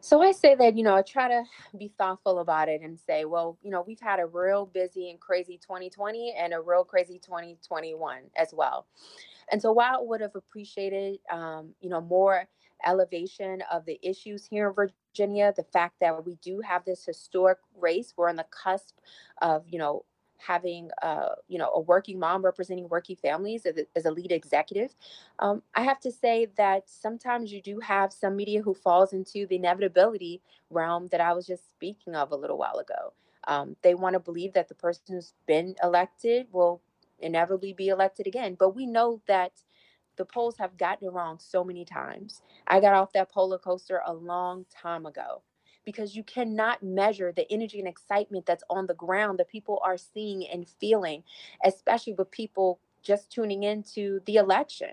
[0.02, 1.44] So I say that, you know, I try to
[1.78, 5.18] be thoughtful about it and say, well, you know, we've had a real busy and
[5.18, 8.84] crazy 2020 and a real crazy 2021 as well.
[9.50, 12.46] And so while I would have appreciated, um, you know, more
[12.84, 14.94] elevation of the issues here in Virginia,
[15.26, 18.98] the fact that we do have this historic race, we're on the cusp
[19.42, 20.04] of, you know,
[20.38, 24.32] having uh, you know a working mom representing working families as a, as a lead
[24.32, 24.94] executive.
[25.40, 29.46] Um, i have to say that sometimes you do have some media who falls into
[29.46, 33.12] the inevitability realm that i was just speaking of a little while ago.
[33.46, 36.82] Um, they want to believe that the person who's been elected will
[37.18, 39.52] inevitably be elected again but we know that
[40.18, 44.02] the polls have gotten it wrong so many times i got off that polar coaster
[44.06, 45.42] a long time ago
[45.88, 49.96] because you cannot measure the energy and excitement that's on the ground that people are
[49.96, 51.24] seeing and feeling,
[51.64, 54.90] especially with people just tuning into the election.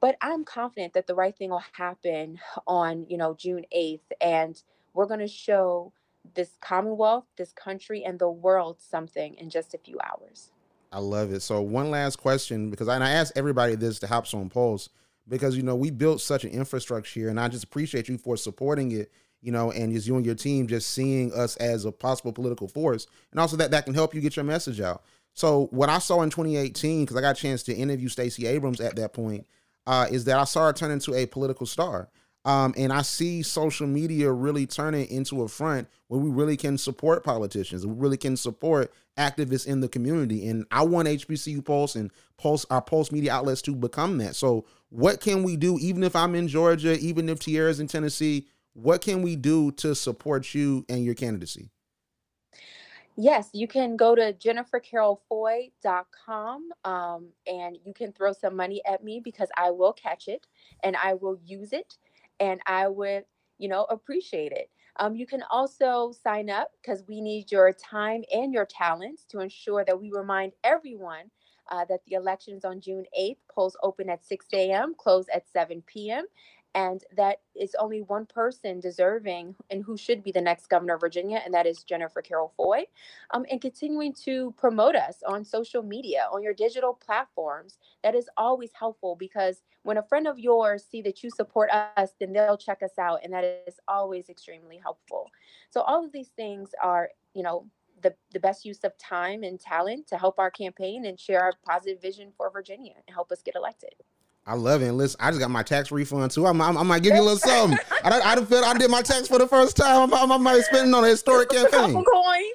[0.00, 4.62] But I'm confident that the right thing will happen on, you know, June 8th and
[4.94, 5.92] we're going to show
[6.34, 10.52] this commonwealth, this country and the world something in just a few hours.
[10.92, 11.40] I love it.
[11.40, 14.88] So one last question because I, and I ask everybody this to help on Pulse
[15.28, 18.36] because you know we built such an infrastructure here and I just appreciate you for
[18.36, 19.10] supporting it
[19.46, 22.66] you know, and just you and your team just seeing us as a possible political
[22.66, 25.04] force, and also that that can help you get your message out.
[25.34, 28.80] So what I saw in 2018, because I got a chance to interview Stacey Abrams
[28.80, 29.46] at that point,
[29.86, 32.08] uh, is that I saw her turn into a political star.
[32.46, 36.78] Um, and I see social media really turning into a front where we really can
[36.78, 37.84] support politicians.
[37.84, 40.48] We really can support activists in the community.
[40.48, 44.36] And I want HBCU Pulse and Pulse our Pulse media outlets to become that.
[44.36, 48.46] So what can we do, even if I'm in Georgia, even if Tiara's in Tennessee?
[48.76, 51.70] what can we do to support you and your candidacy?
[53.16, 59.22] Yes, you can go to jennifercarrollfoy.com um, and you can throw some money at me
[59.24, 60.46] because I will catch it
[60.82, 61.96] and I will use it
[62.40, 63.24] and I would,
[63.58, 64.70] you know, appreciate it.
[64.98, 69.40] Um, you can also sign up because we need your time and your talents to
[69.40, 71.30] ensure that we remind everyone
[71.70, 75.82] uh, that the elections on June 8th, polls open at 6 a.m., close at 7
[75.86, 76.24] p.m
[76.76, 81.00] and that is only one person deserving and who should be the next governor of
[81.00, 82.84] Virginia, and that is Jennifer Carroll Foy.
[83.30, 88.28] Um, and continuing to promote us on social media, on your digital platforms, that is
[88.36, 92.58] always helpful because when a friend of yours see that you support us, then they'll
[92.58, 95.30] check us out, and that is always extremely helpful.
[95.70, 97.66] So all of these things are, you know,
[98.02, 101.54] the, the best use of time and talent to help our campaign and share our
[101.64, 103.94] positive vision for Virginia and help us get elected.
[104.48, 104.86] I love it.
[104.86, 106.46] And listen, I just got my tax refund too.
[106.46, 107.76] I'm, I'm, I might give you a little something.
[108.04, 110.14] I, I, I feel I did my tax for the first time.
[110.14, 112.04] I'm, I might spend on a historic campaign.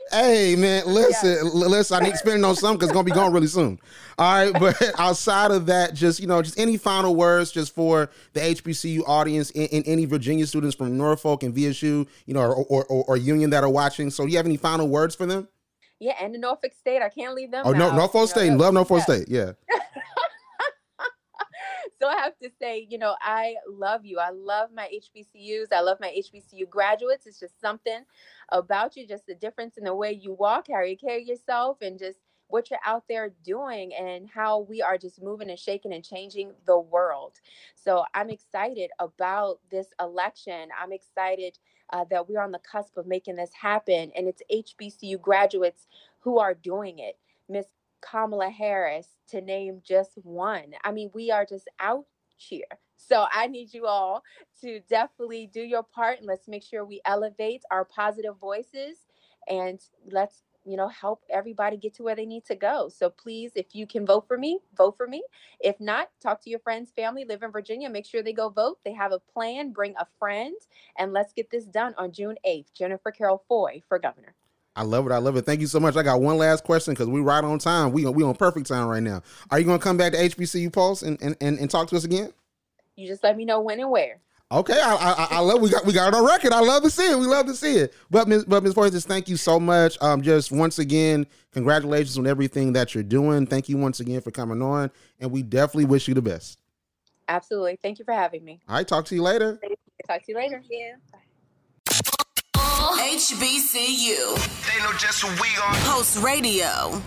[0.10, 1.52] Hey man, listen, yeah.
[1.52, 2.02] listen.
[2.02, 3.78] I need to spend on something because it's gonna be gone really soon.
[4.18, 8.10] All right, but outside of that, just you know, just any final words just for
[8.32, 12.56] the HBCU audience and, and any Virginia students from Norfolk and VSU, you know, or,
[12.56, 14.10] or, or, or Union that are watching.
[14.12, 15.50] So, do you have any final words for them?
[16.00, 17.64] Yeah, and the Norfolk State, I can't leave them.
[17.66, 19.16] Oh no, Norfolk State, know, love Norfolk yeah.
[19.16, 19.28] State.
[19.30, 19.52] Yeah.
[22.08, 24.20] I have to say, you know, I love you.
[24.20, 25.68] I love my HBCUs.
[25.72, 27.28] I love my HBCU graduates.
[27.28, 28.04] It's just something
[28.50, 32.00] about you, just the difference in the way you walk, how you carry yourself, and
[32.00, 36.04] just what you're out there doing and how we are just moving and shaking and
[36.04, 37.40] changing the world.
[37.76, 40.70] So I'm excited about this election.
[40.80, 41.58] I'm excited
[41.92, 44.12] uh, that we're on the cusp of making this happen.
[44.16, 45.88] And it's HBCU graduates
[46.20, 47.18] who are doing it.
[47.50, 47.68] Miss
[48.02, 50.74] Kamala Harris, to name just one.
[50.84, 52.06] I mean, we are just out
[52.38, 52.66] here.
[52.98, 54.24] So I need you all
[54.62, 58.98] to definitely do your part and let's make sure we elevate our positive voices
[59.48, 59.80] and
[60.12, 62.90] let's you know help everybody get to where they need to go.
[62.90, 65.24] So please if you can vote for me vote for me.
[65.60, 68.78] If not talk to your friends family live in virginia make sure they go vote.
[68.86, 70.56] They have a plan bring a friend
[70.98, 74.36] and let's get this done on june 8th jennifer carroll foy for governor
[74.76, 75.12] I love it.
[75.12, 75.46] I love it.
[75.46, 75.96] Thank you so much.
[75.98, 77.92] I got one last question because we right on time.
[77.92, 79.22] We we on perfect time right now.
[79.50, 81.98] Are you going to come back to HBCU Pulse and, and, and, and talk to
[81.98, 82.32] us again?
[82.96, 84.20] You just let me know when and where.
[84.52, 86.52] Okay, I, I, I love we got we got it on record.
[86.52, 87.18] I love to see it.
[87.18, 87.94] We love to see it.
[88.10, 88.46] But Ms.
[88.46, 88.74] But Ms.
[88.74, 89.98] Forrest, thank you so much.
[90.02, 93.46] Um, just once again, congratulations on everything that you're doing.
[93.46, 96.60] Thank you once again for coming on, and we definitely wish you the best.
[97.30, 97.78] Absolutely.
[97.82, 98.60] Thank you for having me.
[98.68, 99.58] All right, talk to you later.
[100.06, 100.62] Talk to you later.
[100.70, 100.96] Yeah.
[102.82, 104.36] HBCU.
[104.66, 105.74] They know just who we are.
[105.86, 107.02] Pulse Radio.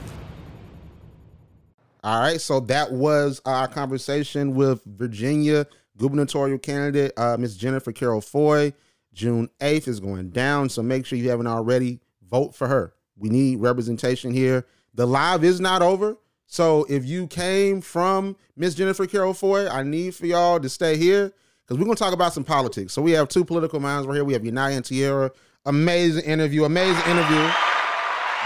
[2.02, 7.56] All right, so that was our conversation with Virginia gubernatorial candidate, uh, Ms.
[7.56, 8.72] Jennifer Carroll Foy.
[9.12, 12.94] June 8th is going down, so make sure you haven't already vote for her.
[13.16, 14.66] We need representation here.
[14.94, 16.16] The live is not over.
[16.46, 18.74] So if you came from Ms.
[18.74, 21.32] Jennifer Carroll Foy, I need for y'all to stay here
[21.62, 22.92] because we're going to talk about some politics.
[22.92, 24.24] So we have two political minds right here.
[24.24, 25.30] We have Yanai and Tiara.
[25.66, 26.64] Amazing interview.
[26.64, 27.50] Amazing interview.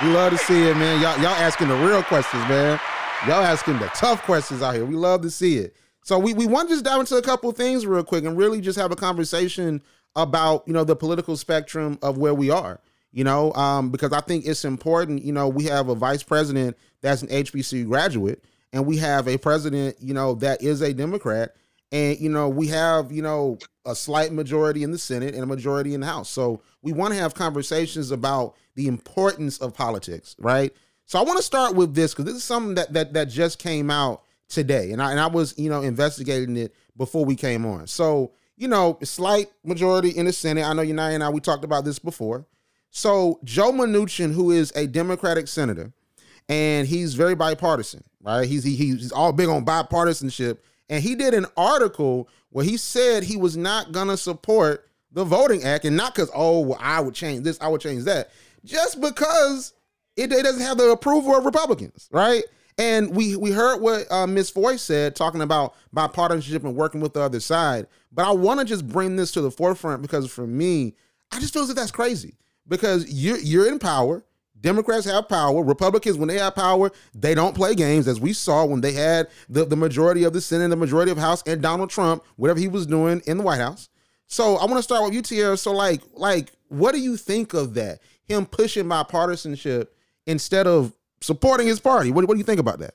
[0.02, 1.02] We love to see it, man.
[1.02, 2.78] Y'all, y'all asking the real questions, man.
[3.26, 4.85] Y'all asking the tough questions out here.
[4.85, 5.74] We love to see it.
[6.04, 8.61] So we, we want to just dive into a couple things real quick and really
[8.61, 9.83] just have a conversation
[10.14, 14.20] about, you know, the political spectrum of where we are, you know, um, because I
[14.20, 18.87] think it's important, you know, we have a vice president that's an HBCU graduate and
[18.87, 21.54] we have a president, you know, that is a Democrat.
[21.90, 25.46] And, you know, we have, you know, a slight majority in the Senate and a
[25.46, 26.29] majority in the House.
[26.29, 30.72] So we want to have conversations about the importance of politics, right?
[31.07, 33.59] So I want to start with this because this is something that that that just
[33.59, 37.64] came out today, and I and I was you know investigating it before we came
[37.64, 37.87] on.
[37.87, 40.64] So you know, a slight majority in the Senate.
[40.64, 42.44] I know you and I we talked about this before.
[42.90, 45.92] So Joe Manchin, who is a Democratic senator,
[46.48, 48.46] and he's very bipartisan, right?
[48.46, 53.22] He's he, he's all big on bipartisanship, and he did an article where he said
[53.22, 57.14] he was not gonna support the Voting Act, and not because oh well, I would
[57.14, 58.31] change this, I would change that,
[58.64, 59.72] just because
[60.16, 62.42] it, it doesn't have the approval of Republicans, right?
[62.79, 67.12] And we we heard what uh, Miss Foy said talking about bipartisanship and working with
[67.12, 67.87] the other side.
[68.12, 70.94] But I want to just bring this to the forefront because for me,
[71.33, 72.37] I just feel that that's crazy
[72.68, 74.24] because you're you're in power.
[74.61, 75.62] Democrats have power.
[75.62, 79.29] Republicans, when they have power, they don't play games, as we saw when they had
[79.49, 82.68] the, the majority of the Senate, the majority of House, and Donald Trump, whatever he
[82.68, 83.88] was doing in the White House.
[84.27, 85.57] So I want to start with you, Tiara.
[85.57, 88.01] So, like, like, what do you think of that?
[88.25, 89.88] Him pushing bipartisanship
[90.27, 92.11] instead of supporting his party.
[92.11, 92.94] What, what do you think about that?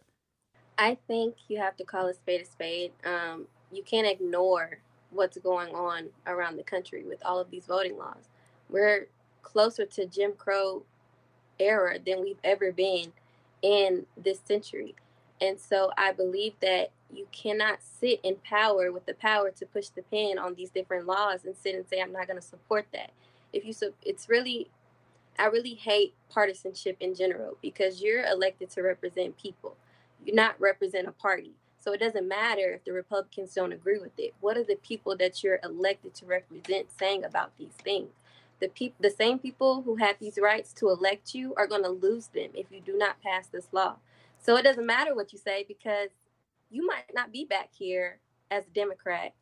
[0.77, 2.91] I think you have to call a spade a spade.
[3.05, 4.79] Um, you can't ignore
[5.11, 8.29] what's going on around the country with all of these voting laws.
[8.69, 9.07] We're
[9.41, 10.83] closer to Jim Crow
[11.59, 13.13] era than we've ever been
[13.61, 14.95] in this century.
[15.41, 19.89] And so I believe that you cannot sit in power with the power to push
[19.89, 22.87] the pen on these different laws and sit and say, I'm not going to support
[22.93, 23.11] that.
[23.51, 24.69] If you, so it's really
[25.37, 29.75] I really hate partisanship in general because you're elected to represent people.
[30.23, 31.51] You're not represent a party.
[31.79, 34.33] So it doesn't matter if the Republicans don't agree with it.
[34.39, 38.11] What are the people that you're elected to represent saying about these things?
[38.59, 41.89] The people the same people who have these rights to elect you are going to
[41.89, 43.97] lose them if you do not pass this law.
[44.41, 46.09] So it doesn't matter what you say because
[46.69, 49.33] you might not be back here as a Democrat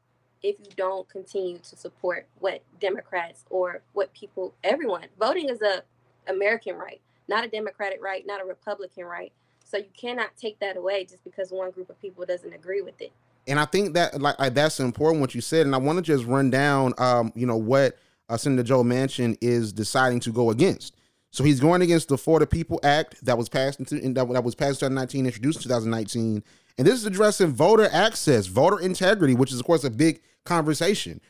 [0.43, 5.83] if you don't continue to support what Democrats or what people, everyone, voting is a
[6.27, 9.31] American right, not a Democratic right, not a Republican right.
[9.63, 12.99] So you cannot take that away just because one group of people doesn't agree with
[13.01, 13.11] it.
[13.47, 15.65] And I think that like, that's important what you said.
[15.65, 17.97] And I want to just run down, um, you know, what
[18.31, 20.95] uh, Senator Joe Manchin is deciding to go against.
[21.31, 24.43] So he's going against the For the People Act that was passed into that, that
[24.43, 26.43] was passed in 2019, introduced in 2019,
[26.77, 31.21] and this is addressing voter access, voter integrity, which is of course a big conversation.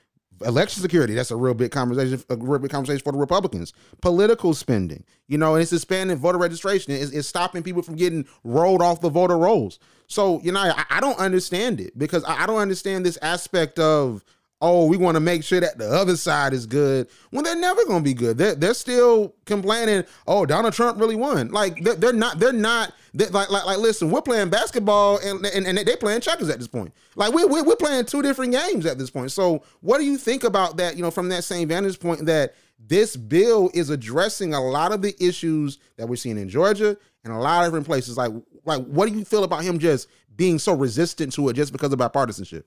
[0.44, 3.74] Election security, that's a real big conversation, a real big conversation for the Republicans.
[4.02, 6.94] Political spending, you know, and it's expanding voter registration.
[6.94, 9.78] It's, it's stopping people from getting rolled off the voter rolls.
[10.08, 13.78] So, you know, I, I don't understand it because I, I don't understand this aspect
[13.78, 14.24] of
[14.62, 17.84] oh, we want to make sure that the other side is good when they're never
[17.86, 18.38] going to be good.
[18.38, 21.50] They're, they're still complaining, oh, Donald Trump really won.
[21.50, 25.46] Like they're, they're not, they're not, they're like, like, like, listen, we're playing basketball and,
[25.46, 26.94] and, and they're playing checkers at this point.
[27.16, 29.32] Like we, we, we're playing two different games at this point.
[29.32, 32.56] So what do you think about that, you know, from that same vantage point that
[32.88, 37.34] this bill is addressing a lot of the issues that we're seeing in Georgia and
[37.34, 38.18] a lot of different places.
[38.18, 38.32] Like,
[38.66, 41.92] like, what do you feel about him just being so resistant to it just because
[41.92, 42.64] of bipartisanship?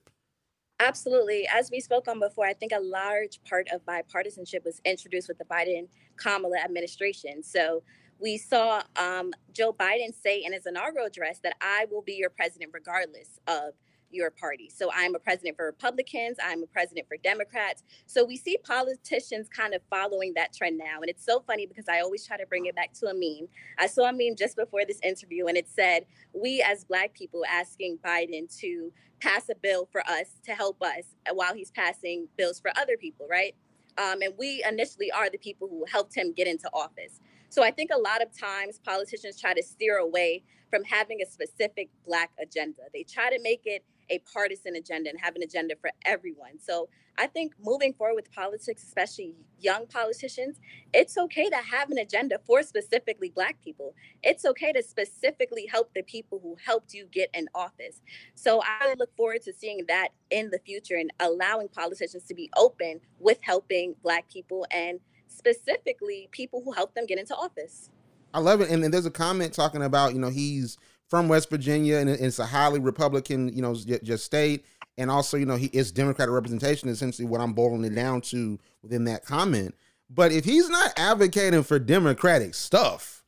[0.79, 1.47] Absolutely.
[1.47, 5.37] As we spoke on before, I think a large part of bipartisanship was introduced with
[5.37, 7.43] the Biden Kamala administration.
[7.43, 7.81] So
[8.19, 12.29] we saw um, Joe Biden say in his inaugural address that I will be your
[12.29, 13.73] president regardless of
[14.15, 14.71] your party.
[14.73, 17.83] So I'm a president for Republicans, I'm a president for Democrats.
[18.07, 21.01] So we see politicians kind of following that trend now.
[21.01, 23.47] And it's so funny because I always try to bring it back to a meme.
[23.77, 27.43] I saw a meme just before this interview and it said, We as Black people
[27.49, 31.03] asking Biden to pass a bill for us to help us
[31.33, 33.55] while he's passing bills for other people, right?
[33.97, 37.19] Um, and we initially are the people who helped him get into office.
[37.49, 41.25] So I think a lot of times politicians try to steer away from having a
[41.25, 42.81] specific Black agenda.
[42.93, 46.59] They try to make it a partisan agenda and have an agenda for everyone.
[46.59, 50.59] So I think moving forward with politics, especially young politicians,
[50.93, 53.95] it's okay to have an agenda for specifically Black people.
[54.21, 58.01] It's okay to specifically help the people who helped you get in office.
[58.33, 62.49] So I look forward to seeing that in the future and allowing politicians to be
[62.57, 67.89] open with helping Black people and specifically people who help them get into office.
[68.33, 68.69] I love it.
[68.69, 70.77] And, and there's a comment talking about, you know, he's
[71.09, 74.65] from West Virginia, and it's a highly Republican, you know, just state.
[74.97, 78.57] And also, you know, he is Democratic representation, essentially what I'm boiling it down to
[78.81, 79.75] within that comment.
[80.09, 83.23] But if he's not advocating for Democratic stuff,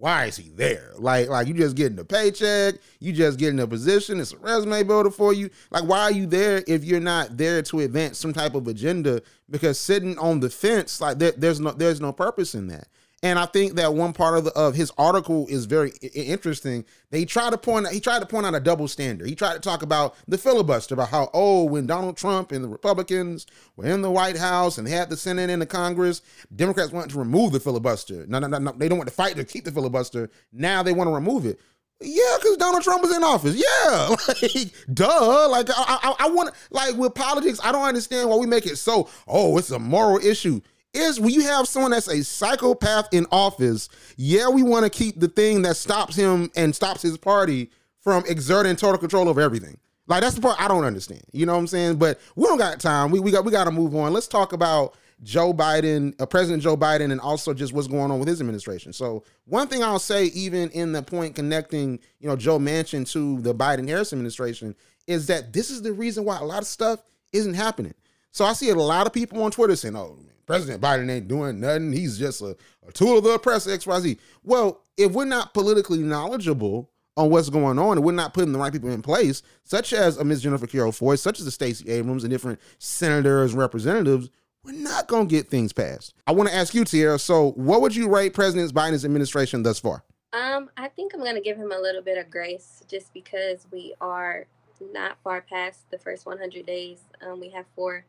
[0.00, 0.92] why is he there?
[0.96, 4.82] Like, like you just getting a paycheck, you just getting a position, it's a resume
[4.82, 5.50] builder for you.
[5.70, 9.20] Like, why are you there if you're not there to advance some type of agenda?
[9.50, 12.88] Because sitting on the fence, like there, there's no there's no purpose in that.
[13.22, 16.86] And I think that one part of the, of his article is very interesting.
[17.10, 19.28] He tried to point he tried to point out a double standard.
[19.28, 22.68] He tried to talk about the filibuster, about how oh, when Donald Trump and the
[22.68, 23.46] Republicans
[23.76, 26.22] were in the White House and had the Senate and the Congress,
[26.54, 28.24] Democrats wanted to remove the filibuster.
[28.26, 28.72] No, no, no, no.
[28.72, 30.30] They don't want to fight to keep the filibuster.
[30.50, 31.60] Now they want to remove it.
[32.02, 33.54] Yeah, because Donald Trump was in office.
[33.54, 35.48] Yeah, like duh.
[35.50, 38.76] Like I, I, I want like with politics, I don't understand why we make it
[38.76, 39.10] so.
[39.28, 40.62] Oh, it's a moral issue
[40.92, 45.20] is when you have someone that's a psychopath in office, yeah, we want to keep
[45.20, 47.70] the thing that stops him and stops his party
[48.00, 49.78] from exerting total control over everything.
[50.06, 51.22] Like that's the part I don't understand.
[51.32, 51.96] You know what I'm saying?
[51.96, 53.10] But we don't got time.
[53.12, 54.12] We we got we got to move on.
[54.12, 58.18] Let's talk about Joe Biden, uh, President Joe Biden, and also just what's going on
[58.18, 58.92] with his administration.
[58.92, 63.40] So one thing I'll say, even in the point connecting, you know, Joe Manchin to
[63.40, 64.74] the Biden Harris administration,
[65.06, 67.00] is that this is the reason why a lot of stuff
[67.32, 67.94] isn't happening.
[68.32, 70.18] So I see a lot of people on Twitter saying, "Oh,
[70.50, 71.92] President Biden ain't doing nothing.
[71.92, 74.18] He's just a, a tool of the oppressor, XYZ.
[74.42, 78.58] Well, if we're not politically knowledgeable on what's going on and we're not putting the
[78.58, 80.42] right people in place, such as a Ms.
[80.42, 84.28] Jennifer Carroll Foy, such as the Stacey Abrams and different senators and representatives,
[84.64, 86.14] we're not going to get things passed.
[86.26, 87.20] I want to ask you, Tiara.
[87.20, 90.02] So, what would you rate President Biden's administration thus far?
[90.32, 93.68] Um, I think I'm going to give him a little bit of grace just because
[93.70, 94.46] we are
[94.92, 97.02] not far past the first 100 days.
[97.24, 98.04] Um, we have four,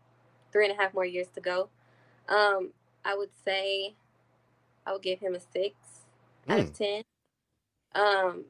[0.51, 1.69] three and a half more years to go.
[2.29, 2.71] Um,
[3.03, 3.95] I would say
[4.85, 5.75] I would give him a six
[6.47, 6.53] mm.
[6.53, 6.73] out of hmm.
[6.73, 7.03] ten.
[7.93, 8.45] Um,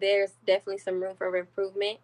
[0.00, 1.98] there's definitely some room for improvement.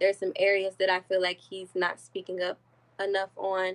[0.00, 2.58] There's some areas that I feel like he's not speaking up
[3.00, 3.74] enough on.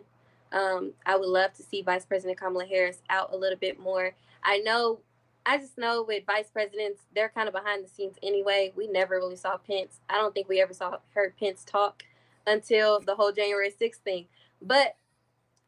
[0.52, 4.14] Um, I would love to see Vice President Kamala Harris out a little bit more.
[4.44, 5.00] I know,
[5.46, 8.72] I just know with vice presidents, they're kind of behind the scenes anyway.
[8.76, 10.00] We never really saw Pence.
[10.10, 12.04] I don't think we ever saw heard Pence talk
[12.46, 14.26] until the whole January 6th thing.
[14.62, 14.96] But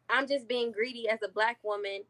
[0.09, 2.01] I'm just being greedy as a black woman.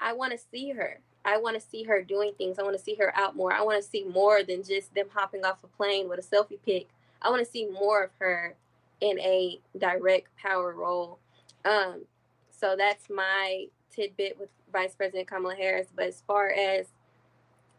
[0.00, 1.00] I want to see her.
[1.24, 2.58] I want to see her doing things.
[2.58, 3.52] I want to see her out more.
[3.52, 6.58] I want to see more than just them hopping off a plane with a selfie
[6.64, 6.88] pic.
[7.22, 8.56] I want to see more of her
[9.00, 11.18] in a direct power role.
[11.64, 12.04] Um,
[12.50, 15.88] so that's my tidbit with Vice President Kamala Harris.
[15.94, 16.86] But as far as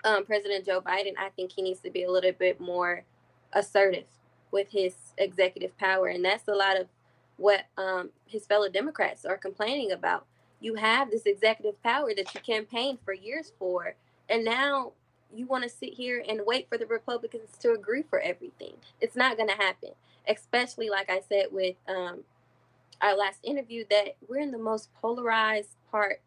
[0.03, 3.03] um, President Joe Biden, I think he needs to be a little bit more
[3.53, 4.05] assertive.
[4.51, 6.07] with his executive power.
[6.07, 6.87] And that's a lot of
[7.41, 10.25] what um, his fellow Democrats are complaining about.
[10.59, 13.95] You have this executive power that you campaigned for years for,
[14.29, 14.91] and now
[15.33, 18.73] you want to sit here and wait for the Republicans to agree for everything.
[18.99, 19.89] It's not going to happen,
[20.27, 22.19] especially like I said with um,
[23.01, 26.21] our last interview, that we're in the most polarized part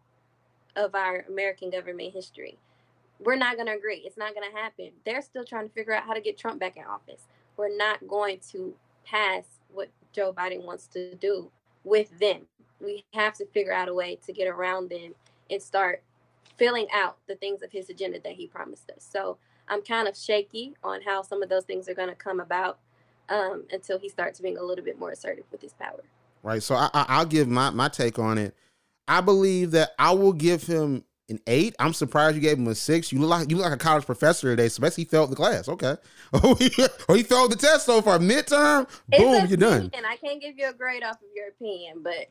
[0.74, 2.58] of our American government history.
[3.20, 4.02] We're not going to agree.
[4.04, 4.90] It's not going to happen.
[5.06, 7.22] They're still trying to figure out how to get Trump back in office.
[7.56, 11.50] We're not going to pass what Joe Biden wants to do
[11.82, 12.42] with them.
[12.80, 15.14] We have to figure out a way to get around them
[15.50, 16.02] and start
[16.56, 19.06] filling out the things of his agenda that he promised us.
[19.10, 19.38] So
[19.68, 22.78] I'm kind of shaky on how some of those things are going to come about
[23.28, 26.02] um, until he starts being a little bit more assertive with his power.
[26.42, 26.62] Right.
[26.62, 28.54] So I, I'll give my my take on it.
[29.08, 31.74] I believe that I will give him an eight.
[31.78, 33.12] I'm surprised you gave him a six.
[33.12, 34.68] You look like you look like a college professor today.
[34.68, 35.68] So basically, he failed the class.
[35.68, 35.96] Okay,
[36.32, 38.18] oh, or oh, he failed the test so far.
[38.18, 39.90] Midterm, boom, you're done.
[39.94, 42.28] And I can't give you a grade off of your opinion, but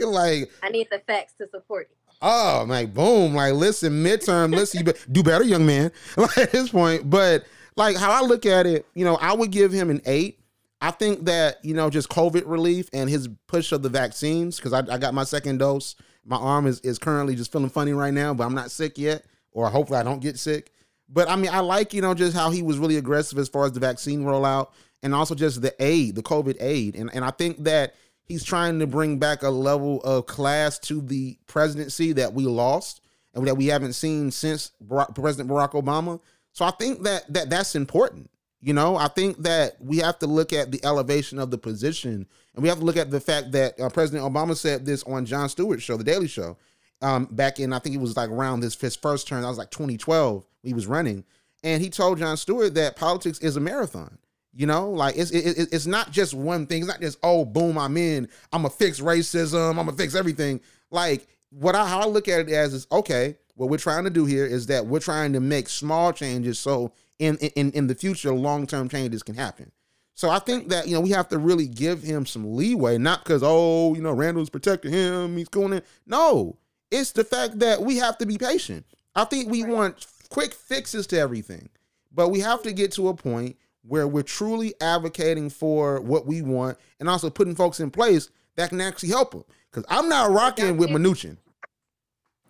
[0.06, 1.96] like I need the facts to support it.
[2.22, 5.92] Oh, like boom, like listen, midterm, listen, you do better, young man.
[6.16, 7.44] Like at this point, but
[7.76, 10.40] like how I look at it, you know, I would give him an eight.
[10.80, 14.72] I think that you know just COVID relief and his push of the vaccines because
[14.72, 15.94] I, I got my second dose.
[16.26, 19.24] My arm is is currently just feeling funny right now, but I'm not sick yet,
[19.52, 20.72] or hopefully I don't get sick.
[21.08, 23.64] But I mean, I like you know just how he was really aggressive as far
[23.64, 24.68] as the vaccine rollout
[25.02, 28.78] and also just the aid, the COVID aid, and and I think that he's trying
[28.80, 33.00] to bring back a level of class to the presidency that we lost
[33.34, 36.20] and that we haven't seen since Barack, President Barack Obama.
[36.52, 38.30] So I think that that that's important.
[38.60, 42.26] You know, I think that we have to look at the elevation of the position,
[42.56, 45.26] and we have to look at the fact that uh, President Obama said this on
[45.26, 46.56] Jon Stewart's show, The Daily Show,
[47.02, 49.42] um, back in I think it was like around this his first term.
[49.42, 50.44] That was like 2012.
[50.62, 51.24] He was running,
[51.62, 54.18] and he told Jon Stewart that politics is a marathon.
[54.54, 56.78] You know, like it's it, it's not just one thing.
[56.78, 58.26] It's not just oh boom, I'm in.
[58.52, 59.70] I'm gonna fix racism.
[59.70, 60.62] I'm gonna fix everything.
[60.90, 63.36] Like what I how I look at it as is okay.
[63.54, 66.92] What we're trying to do here is that we're trying to make small changes so
[67.18, 69.70] in in in the future long term changes can happen.
[70.16, 73.22] So I think that you know we have to really give him some leeway, not
[73.22, 75.82] because oh you know Randall's protecting him, he's going in.
[76.06, 76.56] No,
[76.90, 78.86] it's the fact that we have to be patient.
[79.14, 81.68] I think we want quick fixes to everything,
[82.12, 83.56] but we have to get to a point
[83.86, 88.70] where we're truly advocating for what we want and also putting folks in place that
[88.70, 89.44] can actually help them.
[89.70, 91.36] Because I'm not rocking with Manchin.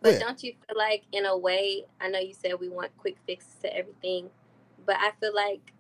[0.01, 0.19] But yeah.
[0.21, 3.57] don't you feel like, in a way, I know you said we want quick fixes
[3.63, 4.31] to everything,
[4.87, 5.73] but I feel like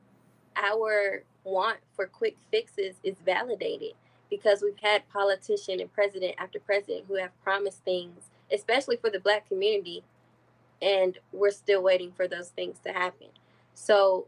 [0.56, 3.92] our want for quick fixes is validated
[4.28, 9.20] because we've had politician and president after president who have promised things, especially for the
[9.20, 10.02] black community,
[10.82, 13.28] and we're still waiting for those things to happen.
[13.74, 14.26] So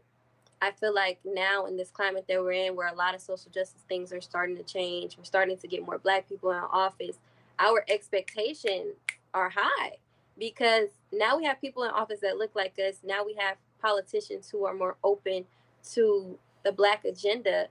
[0.61, 3.51] I feel like now in this climate that we're in, where a lot of social
[3.51, 7.17] justice things are starting to change, we're starting to get more black people in office,
[7.59, 8.95] our expectations
[9.33, 9.97] are high
[10.37, 12.99] because now we have people in office that look like us.
[13.03, 15.45] Now we have politicians who are more open
[15.91, 17.67] to the black agenda.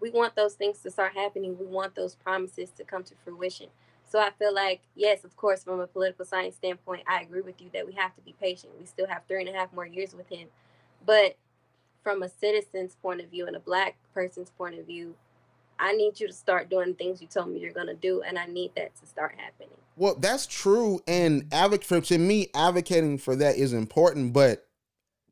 [0.00, 1.58] We want those things to start happening.
[1.58, 3.66] We want those promises to come to fruition.
[4.08, 7.60] So I feel like, yes, of course, from a political science standpoint, I agree with
[7.60, 8.72] you that we have to be patient.
[8.80, 10.48] We still have three and a half more years with him.
[11.06, 11.36] But
[12.02, 15.14] from a citizen's point of view and a black person's point of view,
[15.78, 18.46] I need you to start doing things you told me you're gonna do, and I
[18.46, 19.76] need that to start happening.
[19.96, 24.66] Well, that's true, and advocate to me, advocating for that is important, but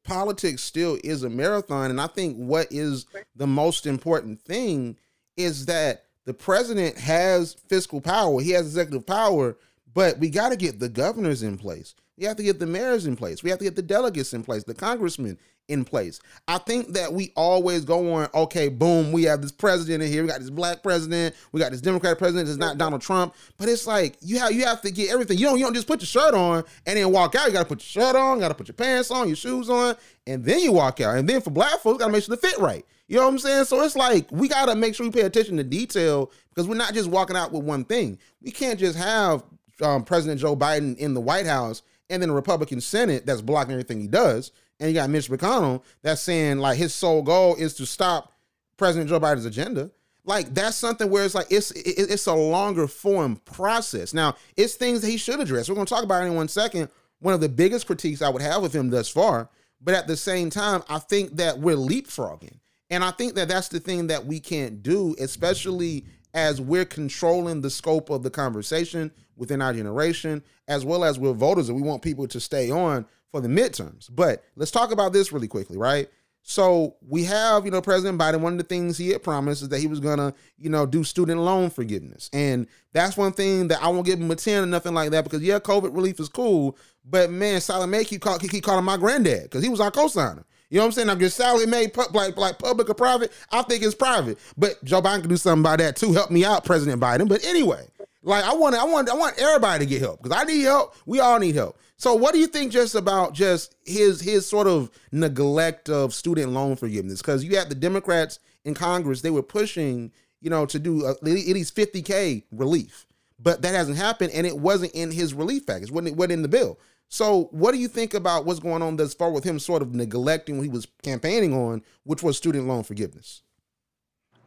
[0.08, 3.06] politics still is a marathon, and I think what is
[3.36, 4.96] the most important thing
[5.36, 9.56] is that the president has fiscal power, he has executive power,
[9.94, 11.94] but we got to get the governors in place.
[12.18, 13.42] We have to get the mayors in place.
[13.42, 15.38] We have to get the delegates in place, the congressmen
[15.68, 16.18] in place.
[16.48, 20.22] I think that we always go on, okay, boom, we have this president in here.
[20.22, 21.36] We got this black president.
[21.52, 22.48] We got this Democratic president.
[22.48, 23.34] It's not Donald Trump.
[23.56, 25.38] But it's like you have you have to get everything.
[25.38, 27.46] You don't you don't just put your shirt on and then walk out.
[27.46, 29.94] You gotta put your shirt on, gotta put your pants on, your shoes on,
[30.26, 31.16] and then you walk out.
[31.16, 32.84] And then for black folks, gotta make sure the fit right.
[33.06, 33.66] You know what I'm saying?
[33.66, 36.94] So it's like we gotta make sure we pay attention to detail because we're not
[36.94, 38.18] just walking out with one thing.
[38.42, 39.44] We can't just have
[39.82, 43.72] um, President Joe Biden in the White House and then a Republican Senate that's blocking
[43.72, 47.74] everything he does and you got Mitch McConnell that's saying like his sole goal is
[47.74, 48.32] to stop
[48.76, 49.90] President Joe Biden's agenda.
[50.24, 54.12] Like that's something where it's like it's it's a longer form process.
[54.12, 55.68] Now it's things that he should address.
[55.68, 56.90] We're going to talk about it in one second.
[57.20, 59.48] One of the biggest critiques I would have with him thus far,
[59.80, 62.58] but at the same time, I think that we're leapfrogging,
[62.90, 66.04] and I think that that's the thing that we can't do, especially
[66.38, 71.32] as we're controlling the scope of the conversation within our generation, as well as we're
[71.32, 74.08] voters and we want people to stay on for the midterms.
[74.10, 76.08] But let's talk about this really quickly, right?
[76.42, 78.40] So we have, you know, President Biden.
[78.40, 81.02] One of the things he had promised is that he was gonna, you know, do
[81.02, 84.66] student loan forgiveness, and that's one thing that I won't give him a ten or
[84.66, 88.64] nothing like that because yeah, COVID relief is cool, but man, Sallie Mae keep, keep
[88.64, 90.44] calling my granddad because he was our co-signer.
[90.70, 91.10] You know what I'm saying?
[91.10, 93.32] I'm just Sallie Mae like like public or private.
[93.50, 96.12] I think it's private, but Joe Biden can do something about that too.
[96.12, 97.28] Help me out, President Biden.
[97.28, 97.86] But anyway,
[98.22, 100.94] like I want, I want, I want everybody to get help because I need help.
[101.06, 101.78] We all need help.
[101.96, 106.52] So, what do you think just about just his his sort of neglect of student
[106.52, 107.20] loan forgiveness?
[107.22, 111.12] Because you had the Democrats in Congress; they were pushing, you know, to do uh,
[111.12, 113.06] at least fifty k relief,
[113.40, 115.90] but that hasn't happened, and it wasn't in his relief package.
[115.90, 116.78] wasn't it wasn't in the bill.
[117.08, 119.94] So, what do you think about what's going on thus far with him sort of
[119.94, 123.42] neglecting what he was campaigning on, which was student loan forgiveness?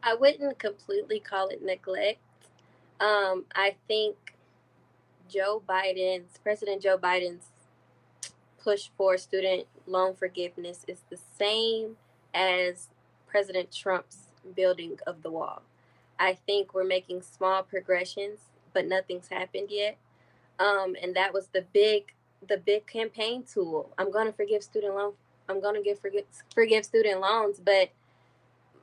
[0.02, 2.20] I wouldn't completely call it neglect.
[3.00, 4.16] Um, I think
[5.28, 7.46] Joe Biden's, President Joe Biden's
[8.62, 11.96] push for student loan forgiveness is the same
[12.32, 12.88] as
[13.26, 15.62] President Trump's building of the wall.
[16.18, 18.40] I think we're making small progressions,
[18.72, 19.96] but nothing's happened yet.
[20.60, 22.12] Um, and that was the big,
[22.48, 23.90] the big campaign tool.
[23.98, 25.12] I'm going to forgive student loan.
[25.48, 26.24] I'm going to give forgive,
[26.54, 27.90] forgive student loans, but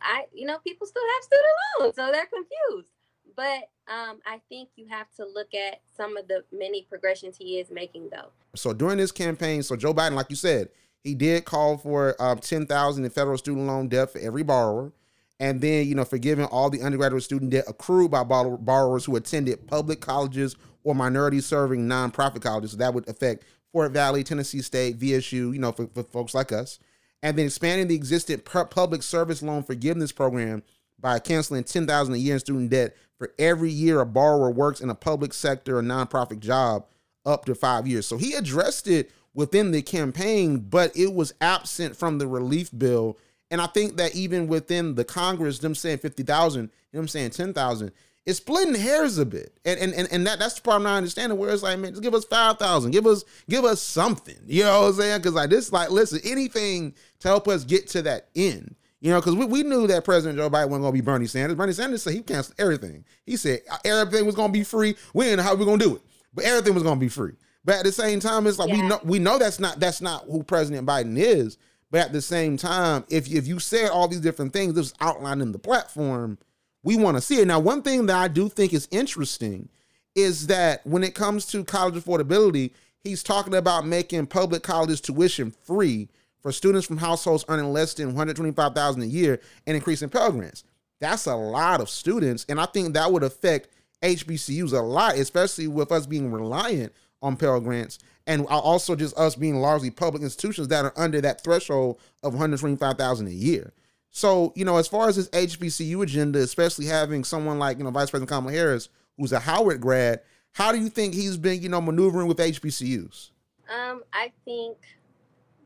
[0.01, 1.47] I, you know, people still have student
[1.80, 2.89] loans, so they're confused.
[3.36, 7.60] But um, I think you have to look at some of the many progressions he
[7.60, 8.30] is making, though.
[8.55, 10.70] So during this campaign, so Joe Biden, like you said,
[11.03, 14.91] he did call for um, ten thousand in federal student loan debt for every borrower,
[15.39, 19.67] and then you know forgiving all the undergraduate student debt accrued by borrowers who attended
[19.67, 22.71] public colleges or minority-serving nonprofit colleges.
[22.71, 26.51] So that would affect Fort Valley, Tennessee State, VSU, you know, for, for folks like
[26.51, 26.79] us,
[27.21, 30.63] and then expanding the existing public service loan forgiveness program
[30.99, 34.89] by canceling 10000 a year in student debt for every year a borrower works in
[34.89, 36.85] a public sector or nonprofit job
[37.25, 38.07] up to five years.
[38.07, 43.17] So he addressed it within the campaign, but it was absent from the relief bill.
[43.51, 47.07] And I think that even within the Congress, them saying 50,000, you know what I'm
[47.07, 47.91] saying 10,000,
[48.25, 49.57] it's splitting hairs a bit.
[49.65, 52.03] And and and, and that, that's the problem I understand where it's like, man, just
[52.03, 54.37] give us 5,000, give us give us something.
[54.45, 55.19] You know what I'm saying?
[55.19, 58.75] Because like this, like, listen, anything to help us get to that end.
[59.01, 61.25] You know, because we, we knew that President Joe Biden wasn't going to be Bernie
[61.25, 61.55] Sanders.
[61.55, 63.05] Bernie Sanders said he canceled everything.
[63.25, 64.95] He said uh, everything was going to be free.
[65.13, 66.01] We didn't know how we are going to do it,
[66.33, 67.33] but everything was going to be free.
[67.63, 68.75] But at the same time, it's like yeah.
[68.75, 71.57] we know we know that's not that's not who President Biden is.
[71.91, 74.93] But at the same time, if if you said all these different things, this was
[75.01, 76.37] outlined in the platform,
[76.83, 77.47] we want to see it.
[77.47, 79.69] Now, one thing that I do think is interesting
[80.15, 85.51] is that when it comes to college affordability, he's talking about making public college tuition
[85.51, 86.09] free
[86.41, 90.63] for students from households earning less than 125,000 a year and increasing Pell Grants.
[90.99, 93.69] That's a lot of students, and I think that would affect
[94.01, 97.99] HBCUs a lot, especially with us being reliant on Pell Grants
[98.30, 103.27] and also just us being largely public institutions that are under that threshold of 125,000
[103.27, 103.73] a year.
[104.11, 107.89] So, you know, as far as this HBCU agenda, especially having someone like, you know,
[107.89, 110.21] Vice President Kamala Harris, who's a Howard grad,
[110.51, 113.32] how do you think he's been, you know, maneuvering with HBCUs?
[113.67, 114.77] Um, I think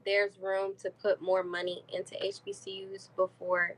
[0.05, 3.75] there's room to put more money into HBCUs before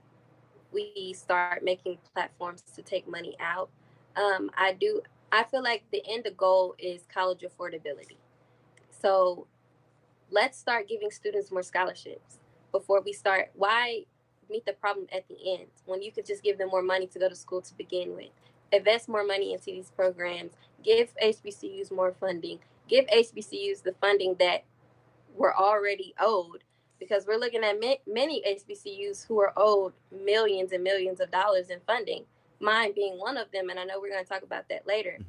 [0.71, 3.69] we start making platforms to take money out.
[4.15, 5.01] Um, I do.
[5.31, 8.17] I feel like the end goal is college affordability.
[9.05, 9.45] So
[10.31, 12.39] let's start giving students more scholarships
[12.71, 13.51] before we start.
[13.53, 14.05] Why
[14.49, 17.19] meet the problem at the end when you could just give them more money to
[17.19, 18.31] go to school to begin with?
[18.71, 20.53] Invest more money into these programs.
[20.83, 22.57] Give HBCUs more funding.
[22.87, 24.63] Give HBCUs the funding that
[25.35, 26.63] we're already owed
[26.99, 31.79] because we're looking at many HBCUs who are owed millions and millions of dollars in
[31.85, 32.23] funding,
[32.59, 33.69] mine being one of them.
[33.69, 35.19] And I know we're going to talk about that later.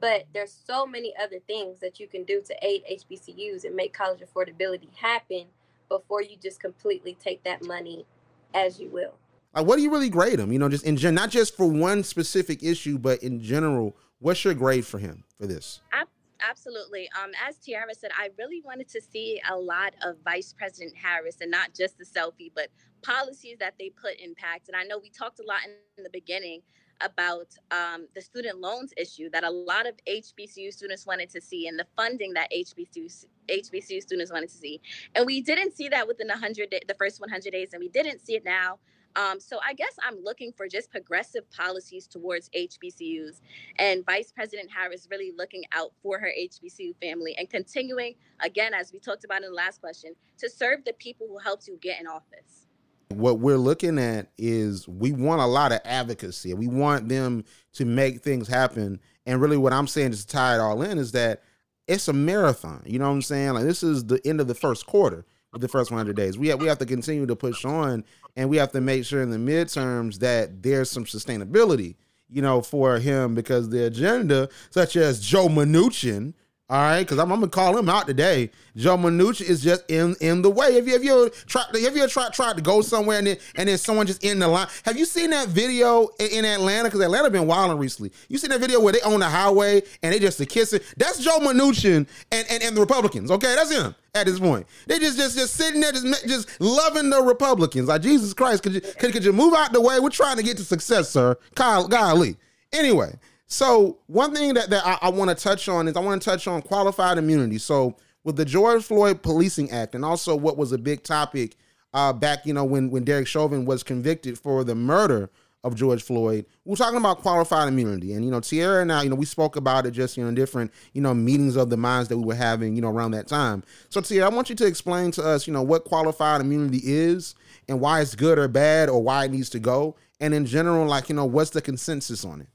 [0.00, 3.92] But there's so many other things that you can do to aid HBCUs and make
[3.92, 5.46] college affordability happen
[5.88, 8.06] before you just completely take that money
[8.54, 9.14] as you will.
[9.54, 10.52] Like, what do you really grade him?
[10.52, 13.96] You know, just in gen- not just for one specific issue, but in general.
[14.18, 15.82] What's your grade for him for this?
[15.92, 16.04] I
[16.48, 17.08] Absolutely.
[17.22, 21.38] Um, as Tiara said, I really wanted to see a lot of Vice President Harris
[21.40, 22.68] and not just the selfie, but
[23.02, 24.68] policies that they put in impact.
[24.68, 25.60] And I know we talked a lot
[25.96, 26.62] in the beginning
[27.00, 31.68] about um, the student loans issue that a lot of HBCU students wanted to see
[31.68, 34.80] and the funding that HBCU HBCU students wanted to see.
[35.14, 38.24] And we didn't see that within the 100 the first 100 days and we didn't
[38.24, 38.78] see it now.
[39.16, 43.40] Um, so I guess I'm looking for just progressive policies towards HBCUs
[43.78, 48.92] and Vice President Harris really looking out for her HBCU family and continuing, again, as
[48.92, 51.98] we talked about in the last question, to serve the people who helped you get
[51.98, 52.65] in office.
[53.08, 56.54] What we're looking at is we want a lot of advocacy.
[56.54, 57.44] We want them
[57.74, 59.00] to make things happen.
[59.26, 61.42] And really, what I'm saying to tie it all in is that
[61.86, 62.82] it's a marathon.
[62.84, 63.54] You know what I'm saying?
[63.54, 66.36] Like, this is the end of the first quarter with the first 100 days.
[66.36, 68.04] We have, we have to continue to push on,
[68.34, 71.94] and we have to make sure in the midterms that there's some sustainability,
[72.28, 76.34] you know, for him because the agenda, such as Joe Manchin,
[76.68, 78.50] all right, because I'm, I'm, gonna call him out today.
[78.74, 80.74] Joe Manchin is just in in the way.
[80.74, 83.68] Have you have you tried have you tried tried to go somewhere and then and
[83.68, 84.66] then someone just in the line?
[84.84, 86.88] Have you seen that video in, in Atlanta?
[86.88, 88.10] Because Atlanta been wilding recently.
[88.28, 90.80] You seen that video where they on the highway and they just a kissing?
[90.96, 93.30] That's Joe Manchin and, and and the Republicans.
[93.30, 94.66] Okay, that's him at this point.
[94.88, 97.86] They just just just sitting there just just loving the Republicans.
[97.86, 100.00] Like Jesus Christ, could you could, could you move out the way?
[100.00, 101.38] We're trying to get to success, sir.
[101.54, 102.36] Kyle, golly.
[102.72, 103.12] Anyway.
[103.46, 106.30] So one thing that, that I, I want to touch on is I want to
[106.30, 107.58] touch on qualified immunity.
[107.58, 111.56] So with the George Floyd Policing Act, and also what was a big topic
[111.94, 115.30] uh, back, you know, when when Derek Chauvin was convicted for the murder
[115.62, 118.14] of George Floyd, we are talking about qualified immunity.
[118.14, 120.28] And you know, Tiara and I, you know, we spoke about it just you know
[120.28, 123.12] in different you know meetings of the minds that we were having, you know, around
[123.12, 123.62] that time.
[123.90, 127.36] So Tiara, I want you to explain to us, you know, what qualified immunity is
[127.68, 130.84] and why it's good or bad or why it needs to go, and in general,
[130.86, 132.48] like you know, what's the consensus on it?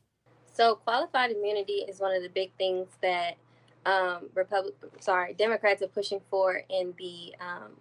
[0.62, 3.34] So qualified immunity is one of the big things that
[3.88, 7.72] um, Republic, sorry, Democrats are pushing for in the um,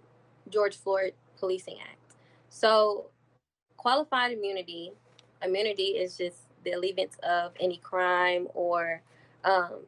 [0.49, 2.17] George Floyd Policing Act.
[2.49, 3.11] So
[3.77, 4.93] qualified immunity,
[5.45, 9.03] immunity is just the alleviance of any crime or
[9.45, 9.81] um,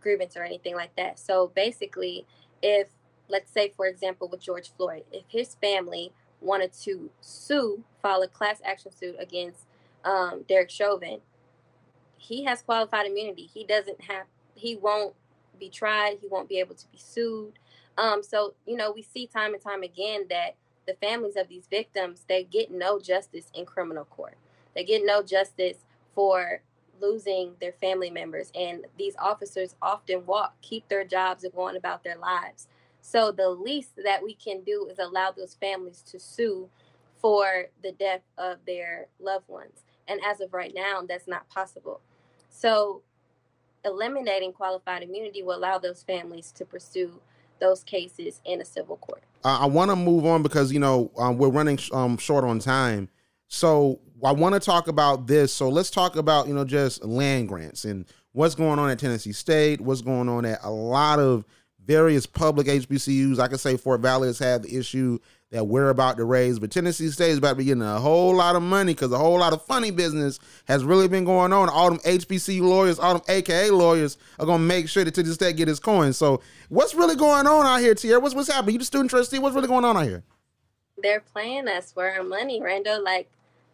[0.00, 1.20] grievance or anything like that.
[1.20, 2.26] So basically,
[2.64, 2.88] if
[3.28, 8.26] let's say, for example, with George Floyd, if his family wanted to sue, file a
[8.26, 9.66] class action suit against
[10.04, 11.20] um, Derek Chauvin,
[12.20, 13.48] he has qualified immunity.
[13.52, 15.14] He doesn't have, he won't
[15.58, 16.18] be tried.
[16.20, 17.54] He won't be able to be sued.
[17.96, 20.56] Um, so, you know, we see time and time again that
[20.86, 24.36] the families of these victims, they get no justice in criminal court.
[24.74, 25.78] They get no justice
[26.14, 26.62] for
[27.00, 28.52] losing their family members.
[28.54, 32.68] And these officers often walk, keep their jobs, and go on about their lives.
[33.00, 36.68] So the least that we can do is allow those families to sue
[37.18, 39.84] for the death of their loved ones.
[40.06, 42.00] And as of right now, that's not possible.
[42.50, 43.02] So,
[43.84, 47.20] eliminating qualified immunity will allow those families to pursue
[47.60, 49.22] those cases in a civil court.
[49.44, 53.08] I want to move on because you know um, we're running um, short on time.
[53.48, 55.52] So I want to talk about this.
[55.52, 59.32] So let's talk about you know just land grants and what's going on at Tennessee
[59.32, 61.44] State, what's going on at a lot of
[61.84, 63.38] various public HBCUs.
[63.38, 65.18] I can say Fort Valley has had the issue
[65.50, 66.58] that we're about to raise.
[66.58, 69.18] But Tennessee State is about to be getting a whole lot of money because a
[69.18, 71.68] whole lot of funny business has really been going on.
[71.68, 75.56] All them HBC lawyers, all them AKA lawyers are gonna make sure that Tennessee State
[75.56, 76.12] get his coin.
[76.12, 78.20] So what's really going on out here, Tiara?
[78.20, 78.74] What's what's happening?
[78.74, 80.22] You the student trustee, what's really going on out here?
[81.02, 83.02] They're playing us for our money, Rando.
[83.02, 83.28] Like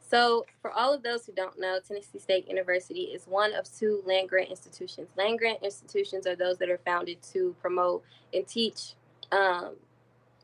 [0.09, 4.03] so, for all of those who don't know, Tennessee State University is one of two
[4.07, 5.09] land grant institutions.
[5.17, 8.03] Land grant institutions are those that are founded to promote
[8.33, 8.95] and teach
[9.33, 9.75] um,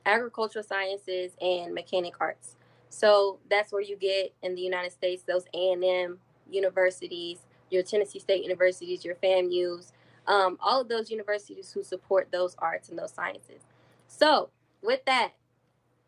[0.07, 2.57] agricultural sciences and mechanic arts.
[2.89, 6.19] So that's where you get in the United States those A&M
[6.51, 7.39] universities,
[7.71, 9.93] your Tennessee State universities, your FAMUs,
[10.27, 13.63] um, all of those universities who support those arts and those sciences.
[14.09, 14.51] So
[14.83, 15.33] with that,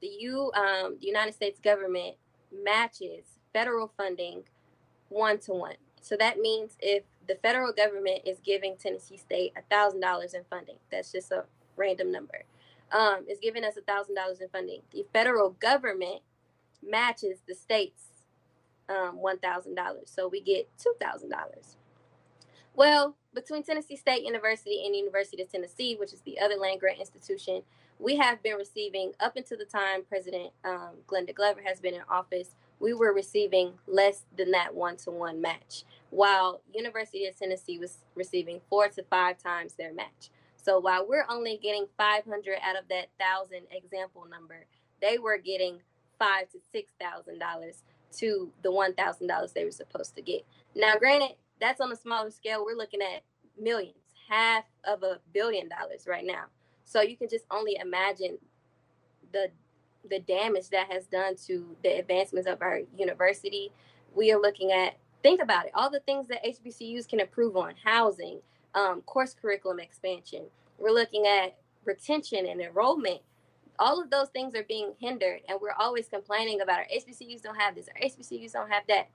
[0.01, 2.17] the U, um, the United States government
[2.65, 4.43] matches federal funding
[5.09, 5.77] one to one.
[6.03, 11.11] So that means if the federal government is giving Tennessee State $1,000 in funding, that's
[11.11, 11.45] just a
[11.77, 12.45] random number
[12.95, 14.81] um, is giving us a thousand dollars in funding.
[14.93, 16.23] The federal government
[16.83, 18.05] matches the state's
[18.89, 21.77] um, one thousand dollars, so we get two thousand dollars.
[22.77, 26.99] Well, between Tennessee State University and University of Tennessee, which is the other land grant
[26.99, 27.63] institution,
[28.01, 32.03] we have been receiving up until the time President um, Glenda Glover has been in
[32.09, 32.57] office.
[32.81, 38.89] We were receiving less than that one-to-one match, while University of Tennessee was receiving four
[38.89, 40.31] to five times their match.
[40.65, 44.65] So while we're only getting 500 out of that thousand example number,
[45.03, 45.81] they were getting
[46.19, 50.43] five to six thousand dollars to the one thousand dollars they were supposed to get.
[50.75, 52.65] Now, granted, that's on a smaller scale.
[52.65, 53.23] We're looking at
[53.61, 53.97] millions,
[54.29, 56.45] half of a billion dollars right now.
[56.87, 58.39] So you can just only imagine
[59.33, 59.49] the
[60.09, 63.71] the damage that has done to the advancements of our university.
[64.15, 67.75] We are looking at think about it, all the things that HBCUs can improve on,
[67.83, 68.41] housing,
[68.75, 70.45] um, course curriculum expansion.
[70.79, 73.21] We're looking at retention and enrollment.
[73.79, 77.61] All of those things are being hindered, and we're always complaining about our HBCUs don't
[77.61, 79.09] have this, our HBCUs don't have that.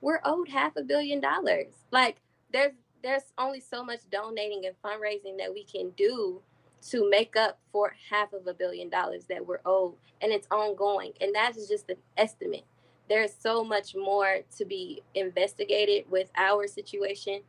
[0.00, 1.72] We're owed half a billion dollars.
[1.90, 2.16] Like
[2.52, 2.72] there's
[3.02, 6.40] there's only so much donating and fundraising that we can do
[6.88, 11.12] to make up for half of a billion dollars that we're owed, and it's ongoing.
[11.20, 12.64] And that is just an estimate.
[13.08, 17.40] There's so much more to be investigated with our situation.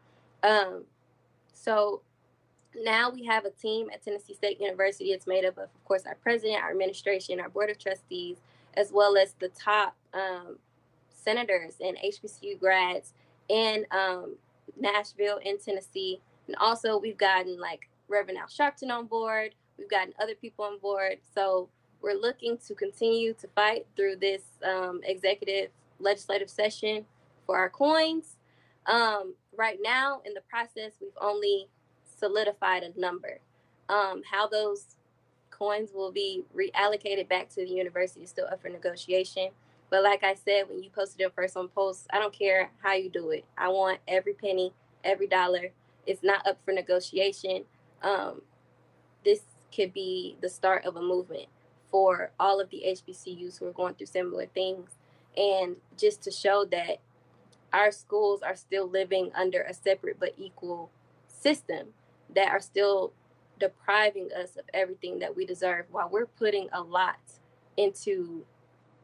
[0.44, 0.86] Um,
[1.54, 2.02] so
[2.76, 5.12] now we have a team at Tennessee State University.
[5.12, 8.38] It's made up of, of course, our president, our administration, our board of trustees,
[8.76, 10.58] as well as the top um,
[11.10, 13.14] senators and HBCU grads
[13.50, 14.36] in um,
[14.80, 16.22] Nashville and Tennessee.
[16.48, 19.56] And also, we've gotten like Reverend Al Sharpton on board.
[19.78, 21.18] We've gotten other people on board.
[21.36, 21.70] So
[22.02, 27.06] we're looking to continue to fight through this um, executive legislative session
[27.46, 28.38] for our coins.
[28.86, 31.68] Um, right now, in the process, we've only
[32.20, 33.40] solidified a number.
[33.90, 34.96] Um, how those
[35.50, 39.50] coins will be reallocated back to the university is still up for negotiation.
[39.90, 42.94] But like I said, when you posted it first on Pulse, I don't care how
[42.94, 43.46] you do it.
[43.58, 44.74] I want every penny,
[45.04, 45.72] every dollar.
[46.08, 47.66] It's not up for negotiation.
[48.02, 48.42] Um,
[49.24, 49.42] this
[49.76, 51.48] could be the start of a movement
[51.92, 54.92] for all of the HBCUs who are going through similar things.
[55.36, 57.00] And just to show that
[57.74, 60.92] our schools are still living under a separate but equal
[61.28, 61.88] system
[62.34, 63.14] that are still
[63.60, 67.20] depriving us of everything that we deserve while we're putting a lot
[67.78, 68.44] into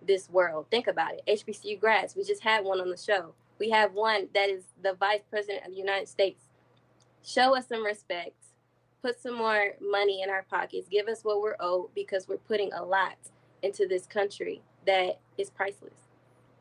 [0.05, 0.65] this world.
[0.69, 1.23] Think about it.
[1.27, 3.33] HBCU grads, we just had one on the show.
[3.59, 6.43] We have one that is the vice president of the United States.
[7.23, 8.35] Show us some respect.
[9.01, 10.87] Put some more money in our pockets.
[10.89, 13.17] Give us what we're owed because we're putting a lot
[13.61, 16.06] into this country that is priceless.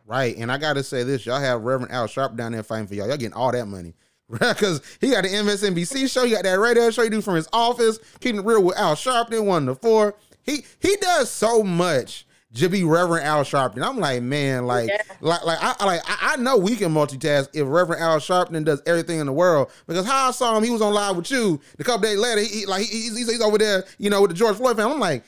[0.07, 0.37] Right.
[0.37, 3.09] And I got to say this y'all have Reverend Al Sharpton there fighting for y'all.
[3.09, 3.95] Y'all getting all that money.
[4.29, 7.49] Because he got the MSNBC show, he got that radio show he do from his
[7.53, 10.17] office, keeping it real with Al Sharpton, one to four.
[10.43, 13.83] He he does so much to be Reverend Al Sharpton.
[13.83, 15.03] I'm like, man, like, yeah.
[15.21, 19.21] like, like, I, like, I know we can multitask if Reverend Al Sharpton does everything
[19.21, 19.71] in the world.
[19.87, 22.41] Because how I saw him, he was on live with you a couple days later.
[22.41, 24.95] He, like, he, he's, he's over there, you know, with the George Floyd family.
[24.95, 25.25] I'm like,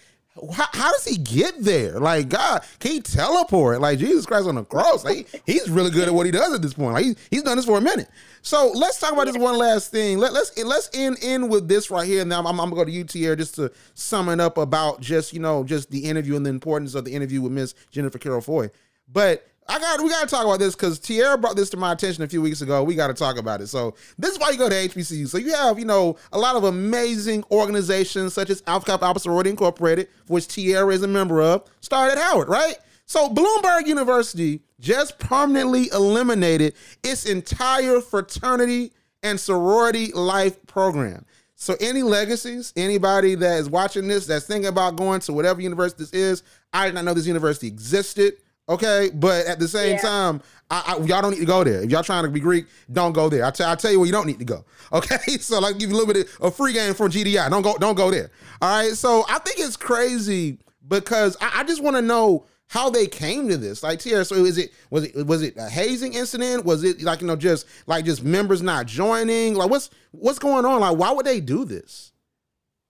[0.53, 1.99] how, how, does he get there?
[1.99, 3.80] Like God, can he teleport?
[3.80, 5.05] Like Jesus Christ on the cross.
[5.05, 6.95] Like he's really good at what he does at this point.
[6.95, 8.09] Like he, he's done this for a minute.
[8.43, 10.18] So let's talk about this one last thing.
[10.18, 12.24] Let, let's let's end in with this right here.
[12.24, 15.32] Now I'm, I'm, gonna go to you, Tiara, just to sum it up about just
[15.32, 18.41] you know just the interview and the importance of the interview with Miss Jennifer Carroll
[18.41, 18.70] Foy.
[19.11, 21.93] But I got we got to talk about this because Tiara brought this to my
[21.93, 22.83] attention a few weeks ago.
[22.83, 23.66] We got to talk about it.
[23.66, 25.29] So this is why you go to HBCU.
[25.29, 29.21] So you have you know a lot of amazing organizations such as Alpha Kappa Alpha
[29.21, 32.77] Sorority Incorporated, which Tiara is a member of, started at Howard, right?
[33.05, 38.93] So Bloomsburg University just permanently eliminated its entire fraternity
[39.23, 41.27] and sorority life program.
[41.57, 46.05] So any legacies, anybody that is watching this that's thinking about going to whatever university
[46.05, 46.43] this is,
[46.73, 48.35] I did not know this university existed.
[48.69, 50.03] Okay, but at the same yeah.
[50.03, 51.83] time, I, I, y'all don't need to go there.
[51.83, 53.45] If y'all trying to be Greek, don't go there.
[53.45, 54.64] I tell, I tell you where you don't need to go.
[54.91, 57.51] Okay, so like give you a little bit of a free game from GDI.
[57.51, 58.31] Don't go, don't go there.
[58.62, 58.95] All right.
[58.95, 60.57] So I think it's crazy
[60.89, 63.83] because I, I just want to know how they came to this.
[63.83, 66.64] Like Tiara, so is it was it was it a hazing incident?
[66.64, 69.55] Was it like you know just like just members not joining?
[69.55, 70.81] Like what's what's going on?
[70.81, 72.12] Like why would they do this?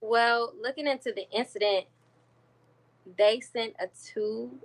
[0.01, 1.85] Well, looking into the incident,
[3.17, 4.57] they sent a two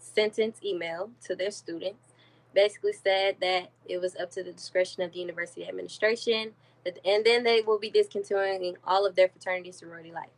[0.00, 2.08] sentence email to their students.
[2.54, 6.52] Basically said that it was up to the discretion of the university administration,
[6.84, 10.30] that, and then they will be discontinuing all of their fraternity sorority life.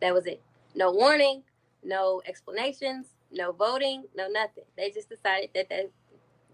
[0.00, 0.42] That was it.
[0.74, 1.44] No warning,
[1.82, 4.64] no explanations, no voting, no nothing.
[4.76, 5.86] They just decided that they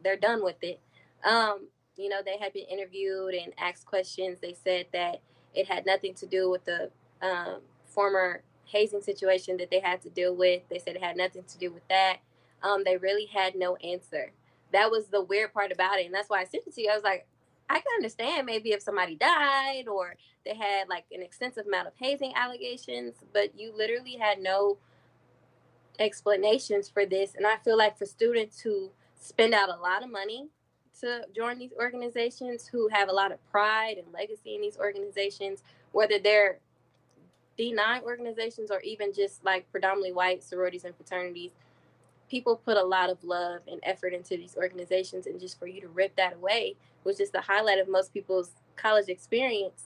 [0.03, 0.81] they're done with it.
[1.25, 4.39] Um, you know, they had been interviewed and asked questions.
[4.41, 5.21] They said that
[5.55, 6.91] it had nothing to do with the
[7.23, 10.63] um, former hazing situation that they had to deal with.
[10.69, 12.19] They said it had nothing to do with that.
[12.63, 14.33] Um, they really had no answer.
[14.73, 16.91] That was the weird part about it, and that's why I sent it to you.
[16.91, 17.27] I was like,
[17.69, 21.95] I can understand maybe if somebody died or they had like an extensive amount of
[21.99, 24.79] hazing allegations, but you literally had no
[25.99, 27.35] explanations for this.
[27.35, 30.49] And I feel like for students who spend out a lot of money
[31.01, 35.63] to join these organizations, who have a lot of pride and legacy in these organizations,
[35.93, 36.59] whether they're
[37.59, 41.53] D9 organizations or even just like predominantly white sororities and fraternities,
[42.31, 45.27] people put a lot of love and effort into these organizations.
[45.27, 48.53] And just for you to rip that away was just the highlight of most people's
[48.77, 49.85] college experience.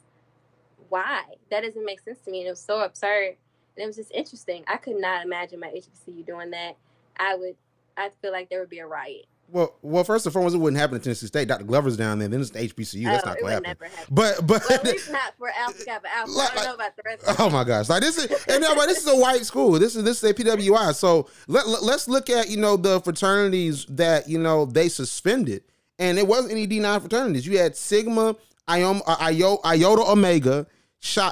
[0.89, 1.23] Why?
[1.51, 2.41] That doesn't make sense to me.
[2.41, 3.37] And it was so absurd
[3.79, 4.65] and it was just interesting.
[4.67, 6.77] I could not imagine my HBCU doing that.
[7.17, 7.55] I would,
[7.97, 9.27] I feel like there would be a riot.
[9.51, 11.49] Well, well, first and foremost, it wouldn't happen in Tennessee State.
[11.49, 11.65] Dr.
[11.65, 12.29] Glover's down there.
[12.29, 13.05] Then it's the HBCU.
[13.05, 13.89] That's oh, not going to happen.
[13.89, 13.89] happen.
[14.11, 16.33] But, but well, at least not for Alpha Kappa Alpha.
[16.33, 17.25] Like, I don't know about the rest.
[17.39, 17.89] oh my gosh!
[17.89, 19.73] Like this is, and no, but this is a white school.
[19.79, 20.95] This is this is a PWI.
[20.95, 25.63] So let, let us look at you know the fraternities that you know they suspended,
[25.99, 27.47] and it wasn't any D nine fraternities.
[27.47, 28.37] You had Sigma,
[28.69, 29.17] Iom, uh,
[29.65, 30.67] Iota Omega,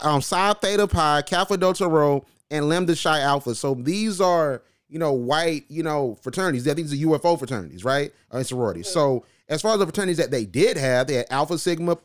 [0.02, 3.54] um, Psi Theta Pi, Kappa Delta Rho, and Lambda Chi Alpha.
[3.54, 6.66] So these are, you know, white, you know, fraternities.
[6.68, 8.12] I think These are UFO fraternities, right?
[8.32, 8.88] Uh, or sororities.
[8.88, 11.98] So as far as the fraternities that they did have, they had Alpha Sigma,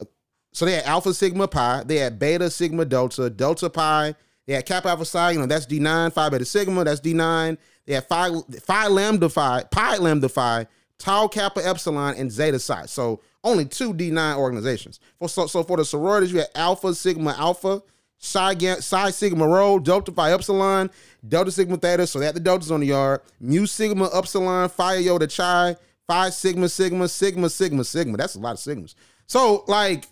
[0.00, 0.04] uh,
[0.52, 4.14] so they had Alpha Sigma Pi, they had Beta Sigma Delta, Delta Pi,
[4.46, 7.56] they had Kappa Alpha Psi, you know, that's D9, Phi Beta Sigma, that's D9.
[7.86, 8.30] They had Phi,
[8.60, 10.66] Phi Lambda Phi, Pi Lambda Phi,
[10.98, 12.86] Tau Kappa Epsilon, and Zeta Psi.
[12.86, 15.00] So only two D9 organizations.
[15.18, 17.82] For, so, so for the sororities, you had Alpha Sigma Alpha,
[18.22, 20.90] Psi, Psi Sigma Rho, Delta Phi Epsilon,
[21.26, 25.26] Delta Sigma Theta, so had the deltas on the yard, Mu Sigma Epsilon, Phi Iota
[25.26, 28.16] Chi, Phi Sigma Sigma, Sigma Sigma Sigma.
[28.16, 28.94] That's a lot of Sigmas.
[29.26, 30.06] So like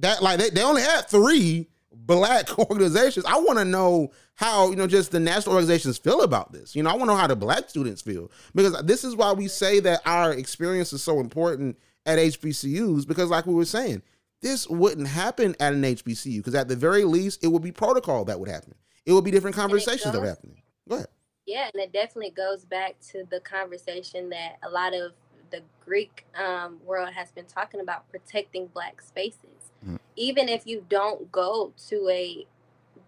[0.00, 3.24] that, like they, they only had three black organizations.
[3.26, 6.74] I want to know how, you know, just the national organizations feel about this.
[6.74, 9.32] You know, I want to know how the black students feel because this is why
[9.32, 14.02] we say that our experience is so important at HBCUs because like we were saying,
[14.42, 18.24] this wouldn't happen at an HBCU because at the very least it would be protocol
[18.26, 18.74] that would happen.
[19.06, 20.56] It would be different conversations goes, that would happen.
[20.88, 21.08] Go ahead.
[21.46, 25.12] Yeah, and it definitely goes back to the conversation that a lot of
[25.50, 29.70] the Greek um, world has been talking about protecting black spaces.
[29.86, 29.98] Mm.
[30.16, 32.46] Even if you don't go to a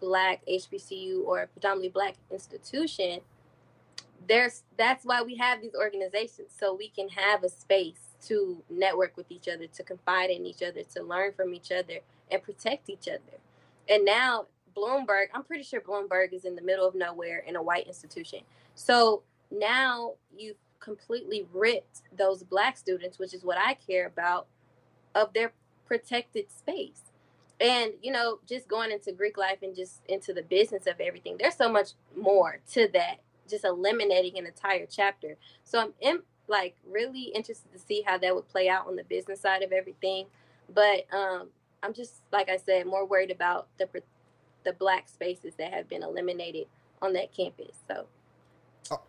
[0.01, 3.20] black HBCU or a predominantly black institution,
[4.28, 9.16] there's that's why we have these organizations so we can have a space to network
[9.16, 11.98] with each other, to confide in each other, to learn from each other
[12.30, 13.38] and protect each other.
[13.88, 14.46] And now
[14.76, 18.40] Bloomberg, I'm pretty sure Bloomberg is in the middle of nowhere in a white institution.
[18.74, 24.46] So now you've completely ripped those black students, which is what I care about,
[25.14, 25.52] of their
[25.86, 27.02] protected space.
[27.60, 31.36] And, you know, just going into Greek life and just into the business of everything,
[31.38, 35.36] there's so much more to that, just eliminating an entire chapter.
[35.64, 39.05] So I'm in, like really interested to see how that would play out on the
[39.05, 40.26] business side of everything.
[40.72, 41.49] But um,
[41.82, 43.88] I'm just, like I said, more worried about the
[44.64, 46.66] the black spaces that have been eliminated
[47.03, 47.76] on that campus.
[47.86, 48.07] So.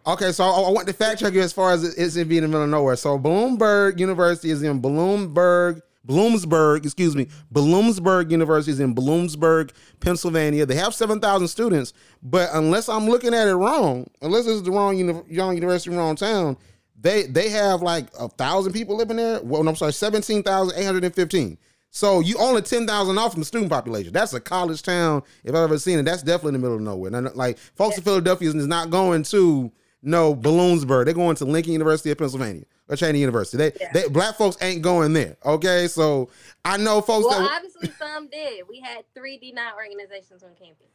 [0.08, 2.44] Okay, so I want to fact check you as far as it's in being in
[2.44, 2.96] the middle of nowhere.
[2.96, 10.66] So Bloomberg University is in Bloomberg, Bloomsburg, excuse me, Bloomsburg University is in Bloomsburg, Pennsylvania.
[10.66, 14.64] They have seven thousand students, but unless I'm looking at it wrong, unless this is
[14.64, 16.58] the wrong, uni- wrong university, wrong town,
[17.00, 19.42] they they have like a thousand people living there.
[19.42, 21.58] Well, no, I'm sorry, seventeen thousand eight hundred and fifteen.
[21.90, 24.14] So you only ten thousand off from the student population.
[24.14, 26.04] That's a college town if I've ever seen it.
[26.04, 27.10] That's definitely in the middle of nowhere.
[27.10, 31.06] Now, like folks in Philadelphia is not going to no Balloonsburg.
[31.06, 33.58] They're going to Lincoln University of Pennsylvania or Cheyney University.
[33.58, 33.92] They, yeah.
[33.94, 35.38] they black folks ain't going there.
[35.46, 36.30] Okay, so
[36.64, 37.28] I know folks.
[37.28, 38.64] Well, that, obviously some did.
[38.70, 40.88] We had three D nine organizations on campus.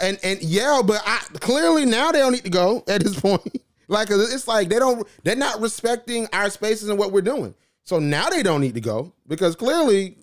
[0.00, 3.62] And and yeah, but I clearly now they don't need to go at this point.
[3.88, 5.06] like it's like they don't.
[5.24, 7.54] They're not respecting our spaces and what we're doing.
[7.84, 10.16] So now they don't need to go because clearly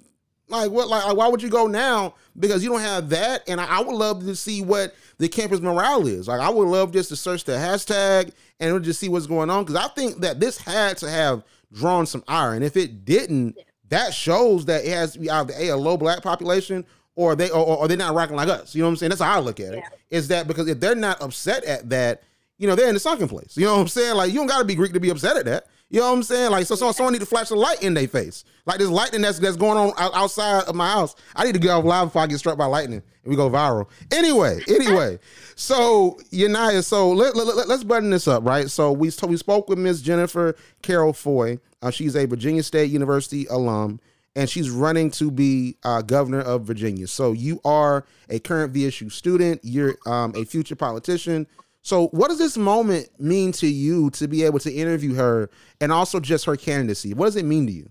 [0.48, 0.88] like what?
[0.88, 2.16] Like why would you go now?
[2.38, 3.48] Because you don't have that.
[3.48, 6.28] And I, I, would love to see what the campus morale is.
[6.28, 9.50] Like I would love just to search the hashtag and we'll just see what's going
[9.50, 9.64] on.
[9.64, 12.54] Because I think that this had to have drawn some ire.
[12.54, 13.64] And if it didn't, yeah.
[13.90, 16.86] that shows that it has to be either a, a low black population
[17.16, 18.74] or they or, or, they're not rocking like us.
[18.74, 19.10] You know what I'm saying?
[19.10, 19.78] That's how I look at it.
[19.78, 19.90] Yeah.
[20.10, 22.24] Is that because if they're not upset at that,
[22.58, 23.58] you know, they're in the sunken place.
[23.58, 24.16] You know what I'm saying?
[24.16, 25.68] Like you don't gotta be Greek to be upset at that.
[25.90, 26.52] You know what I'm saying?
[26.52, 28.44] Like, so, so someone need to flash a light in their face.
[28.66, 31.16] Like this lightning that's that's going on outside of my house.
[31.36, 33.50] I need to get off live before I get struck by lightning and we go
[33.50, 33.90] viral.
[34.12, 35.18] Anyway, anyway.
[35.56, 38.70] so Yanaya, so let, let, let, us button this up, right?
[38.70, 41.58] So we we spoke with Miss Jennifer Carroll Foy.
[41.82, 44.00] Uh, she's a Virginia State University alum
[44.36, 47.08] and she's running to be uh, governor of Virginia.
[47.08, 49.62] So you are a current VSU student.
[49.64, 51.48] You're um, a future politician.
[51.90, 55.50] So, what does this moment mean to you to be able to interview her
[55.82, 57.16] and also just her candidacy?
[57.16, 57.90] What does it mean to you?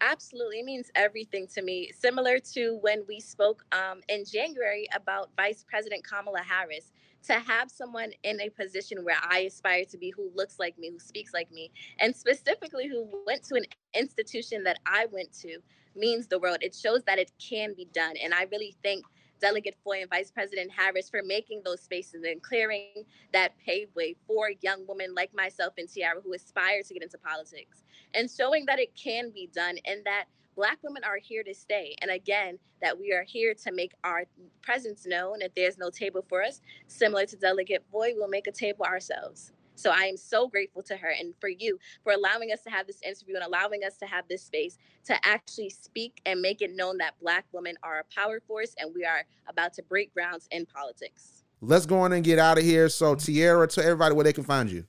[0.00, 0.60] Absolutely.
[0.60, 1.90] It means everything to me.
[1.98, 6.92] Similar to when we spoke um, in January about Vice President Kamala Harris.
[7.24, 10.90] To have someone in a position where I aspire to be who looks like me,
[10.90, 13.64] who speaks like me, and specifically who went to an
[13.94, 15.58] institution that I went to
[15.96, 16.58] means the world.
[16.60, 18.14] It shows that it can be done.
[18.22, 19.04] And I really think
[19.40, 24.50] Delegate Foy and Vice President Harris for making those spaces and clearing that paveway for
[24.60, 27.82] young women like myself and Tiara who aspire to get into politics
[28.14, 30.24] and showing that it can be done and that
[30.56, 31.94] Black women are here to stay.
[32.02, 34.24] And again, that we are here to make our
[34.60, 35.40] presence known.
[35.40, 39.52] If there's no table for us, similar to Delegate Foy, we'll make a table ourselves.
[39.78, 42.88] So I am so grateful to her and for you for allowing us to have
[42.88, 46.74] this interview and allowing us to have this space to actually speak and make it
[46.74, 50.48] known that Black women are a power force and we are about to break grounds
[50.50, 51.44] in politics.
[51.60, 52.88] Let's go on and get out of here.
[52.88, 54.84] So, Tiara, tell everybody where they can find you.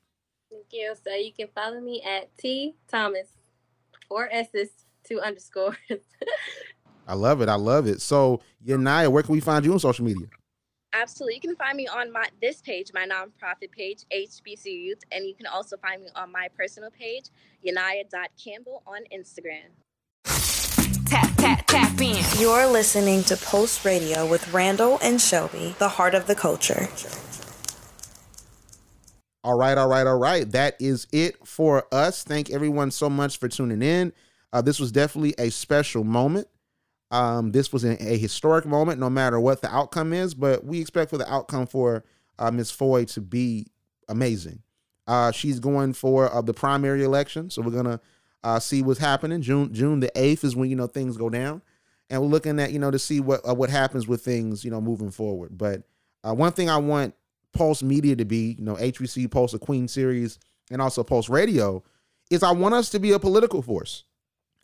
[0.49, 0.95] Thank you.
[1.03, 3.27] So, you can follow me at T Thomas,
[4.07, 4.69] four S's,
[5.03, 5.77] two underscores.
[7.07, 7.49] I love it.
[7.49, 8.01] I love it.
[8.01, 10.27] So, Yanaya, where can we find you on social media?
[10.93, 11.35] Absolutely.
[11.35, 15.35] You can find me on my this page, my nonprofit page, HBC Youth, and you
[15.35, 17.25] can also find me on my personal page,
[17.65, 19.69] Yanaya.Campbell on Instagram.
[21.05, 22.23] tap, tap, tap in.
[22.39, 26.87] You're listening to Pulse Radio with Randall and Shelby, the heart of the culture.
[29.43, 30.49] All right, all right, all right.
[30.51, 32.23] That is it for us.
[32.23, 34.11] Thank everyone so much for tuning in.
[34.51, 36.47] Uh, this was definitely a special moment.
[37.11, 40.33] Um, this was a, historic moment, no matter what the outcome is.
[40.33, 42.03] But we expect for the outcome for
[42.37, 42.71] uh, Ms.
[42.71, 43.67] Foy to be
[44.07, 44.61] amazing.
[45.07, 47.99] Uh, she's going for uh, the primary election, so we're gonna
[48.43, 49.41] uh, see what's happening.
[49.41, 51.63] June June the eighth is when you know things go down,
[52.11, 54.69] and we're looking at you know to see what uh, what happens with things you
[54.69, 55.57] know moving forward.
[55.57, 55.81] But
[56.23, 57.15] uh, one thing I want
[57.53, 60.39] Pulse Media to be, you know, HBC Pulse, a Queen series,
[60.71, 61.83] and also Pulse Radio,
[62.29, 64.03] is I want us to be a political force.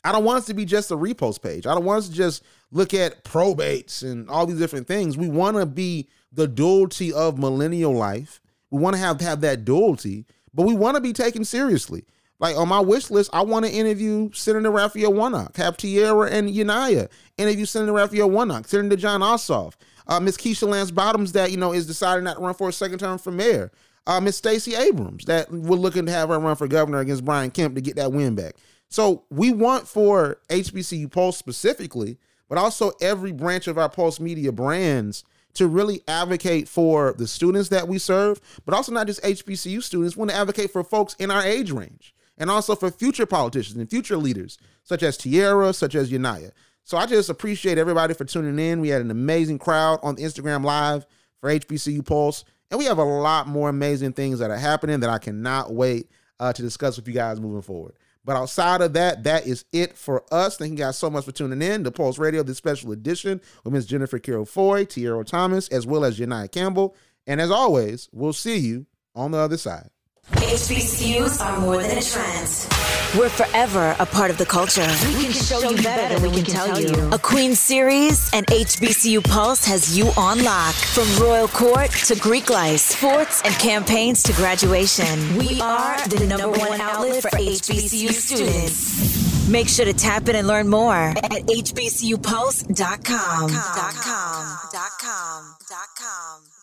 [0.04, 1.66] I don't want us to be just a repost page.
[1.66, 5.16] I don't want us to just look at probates and all these different things.
[5.16, 8.40] We want to be the duality of millennial life.
[8.70, 12.04] We want to have have that duality, but we want to be taken seriously.
[12.38, 16.50] Like on my wish list, I want to interview Senator Raphael Warnock, have Tiara and
[16.50, 19.74] Yanaya interview Senator Raphael Warnock, Senator Jon Ossoff,
[20.06, 22.72] uh, Miss Keisha Lance Bottoms that you know is deciding not to run for a
[22.72, 23.72] second term for mayor,
[24.06, 27.50] uh, Miss Stacey Abrams that we're looking to have her run for governor against Brian
[27.50, 28.56] Kemp to get that win back.
[28.88, 32.18] So we want for HBCU Pulse specifically,
[32.48, 35.24] but also every branch of our Pulse Media brands
[35.54, 40.16] to really advocate for the students that we serve, but also not just HBCU students,
[40.16, 43.76] we want to advocate for folks in our age range and also for future politicians
[43.78, 46.52] and future leaders, such as Tiara, such as Yanaya.
[46.84, 48.80] So I just appreciate everybody for tuning in.
[48.80, 51.06] We had an amazing crowd on Instagram Live
[51.40, 55.10] for HBCU Pulse, and we have a lot more amazing things that are happening that
[55.10, 56.08] I cannot wait
[56.38, 57.94] uh, to discuss with you guys moving forward.
[58.26, 60.58] But outside of that, that is it for us.
[60.58, 63.72] Thank you guys so much for tuning in to Pulse Radio, this special edition with
[63.72, 63.86] Ms.
[63.86, 66.96] Jennifer Carroll Foy, Tiara Thomas, as well as Janiyah Campbell.
[67.28, 69.90] And as always, we'll see you on the other side.
[70.32, 72.85] HBCUs are more than a trend.
[73.14, 74.86] We're forever a part of the culture.
[75.06, 77.10] We can show you better than we can tell you.
[77.12, 80.74] A Queen series and HBCU Pulse has you on lock.
[80.74, 85.38] From Royal Court to Greek life, sports and campaigns to graduation.
[85.38, 89.48] We are the number one outlet for HBCU students.
[89.48, 93.48] Make sure to tap in and learn more at hbcupulse.com.
[93.48, 94.58] .com.
[95.00, 95.56] .com.
[95.96, 96.55] .com.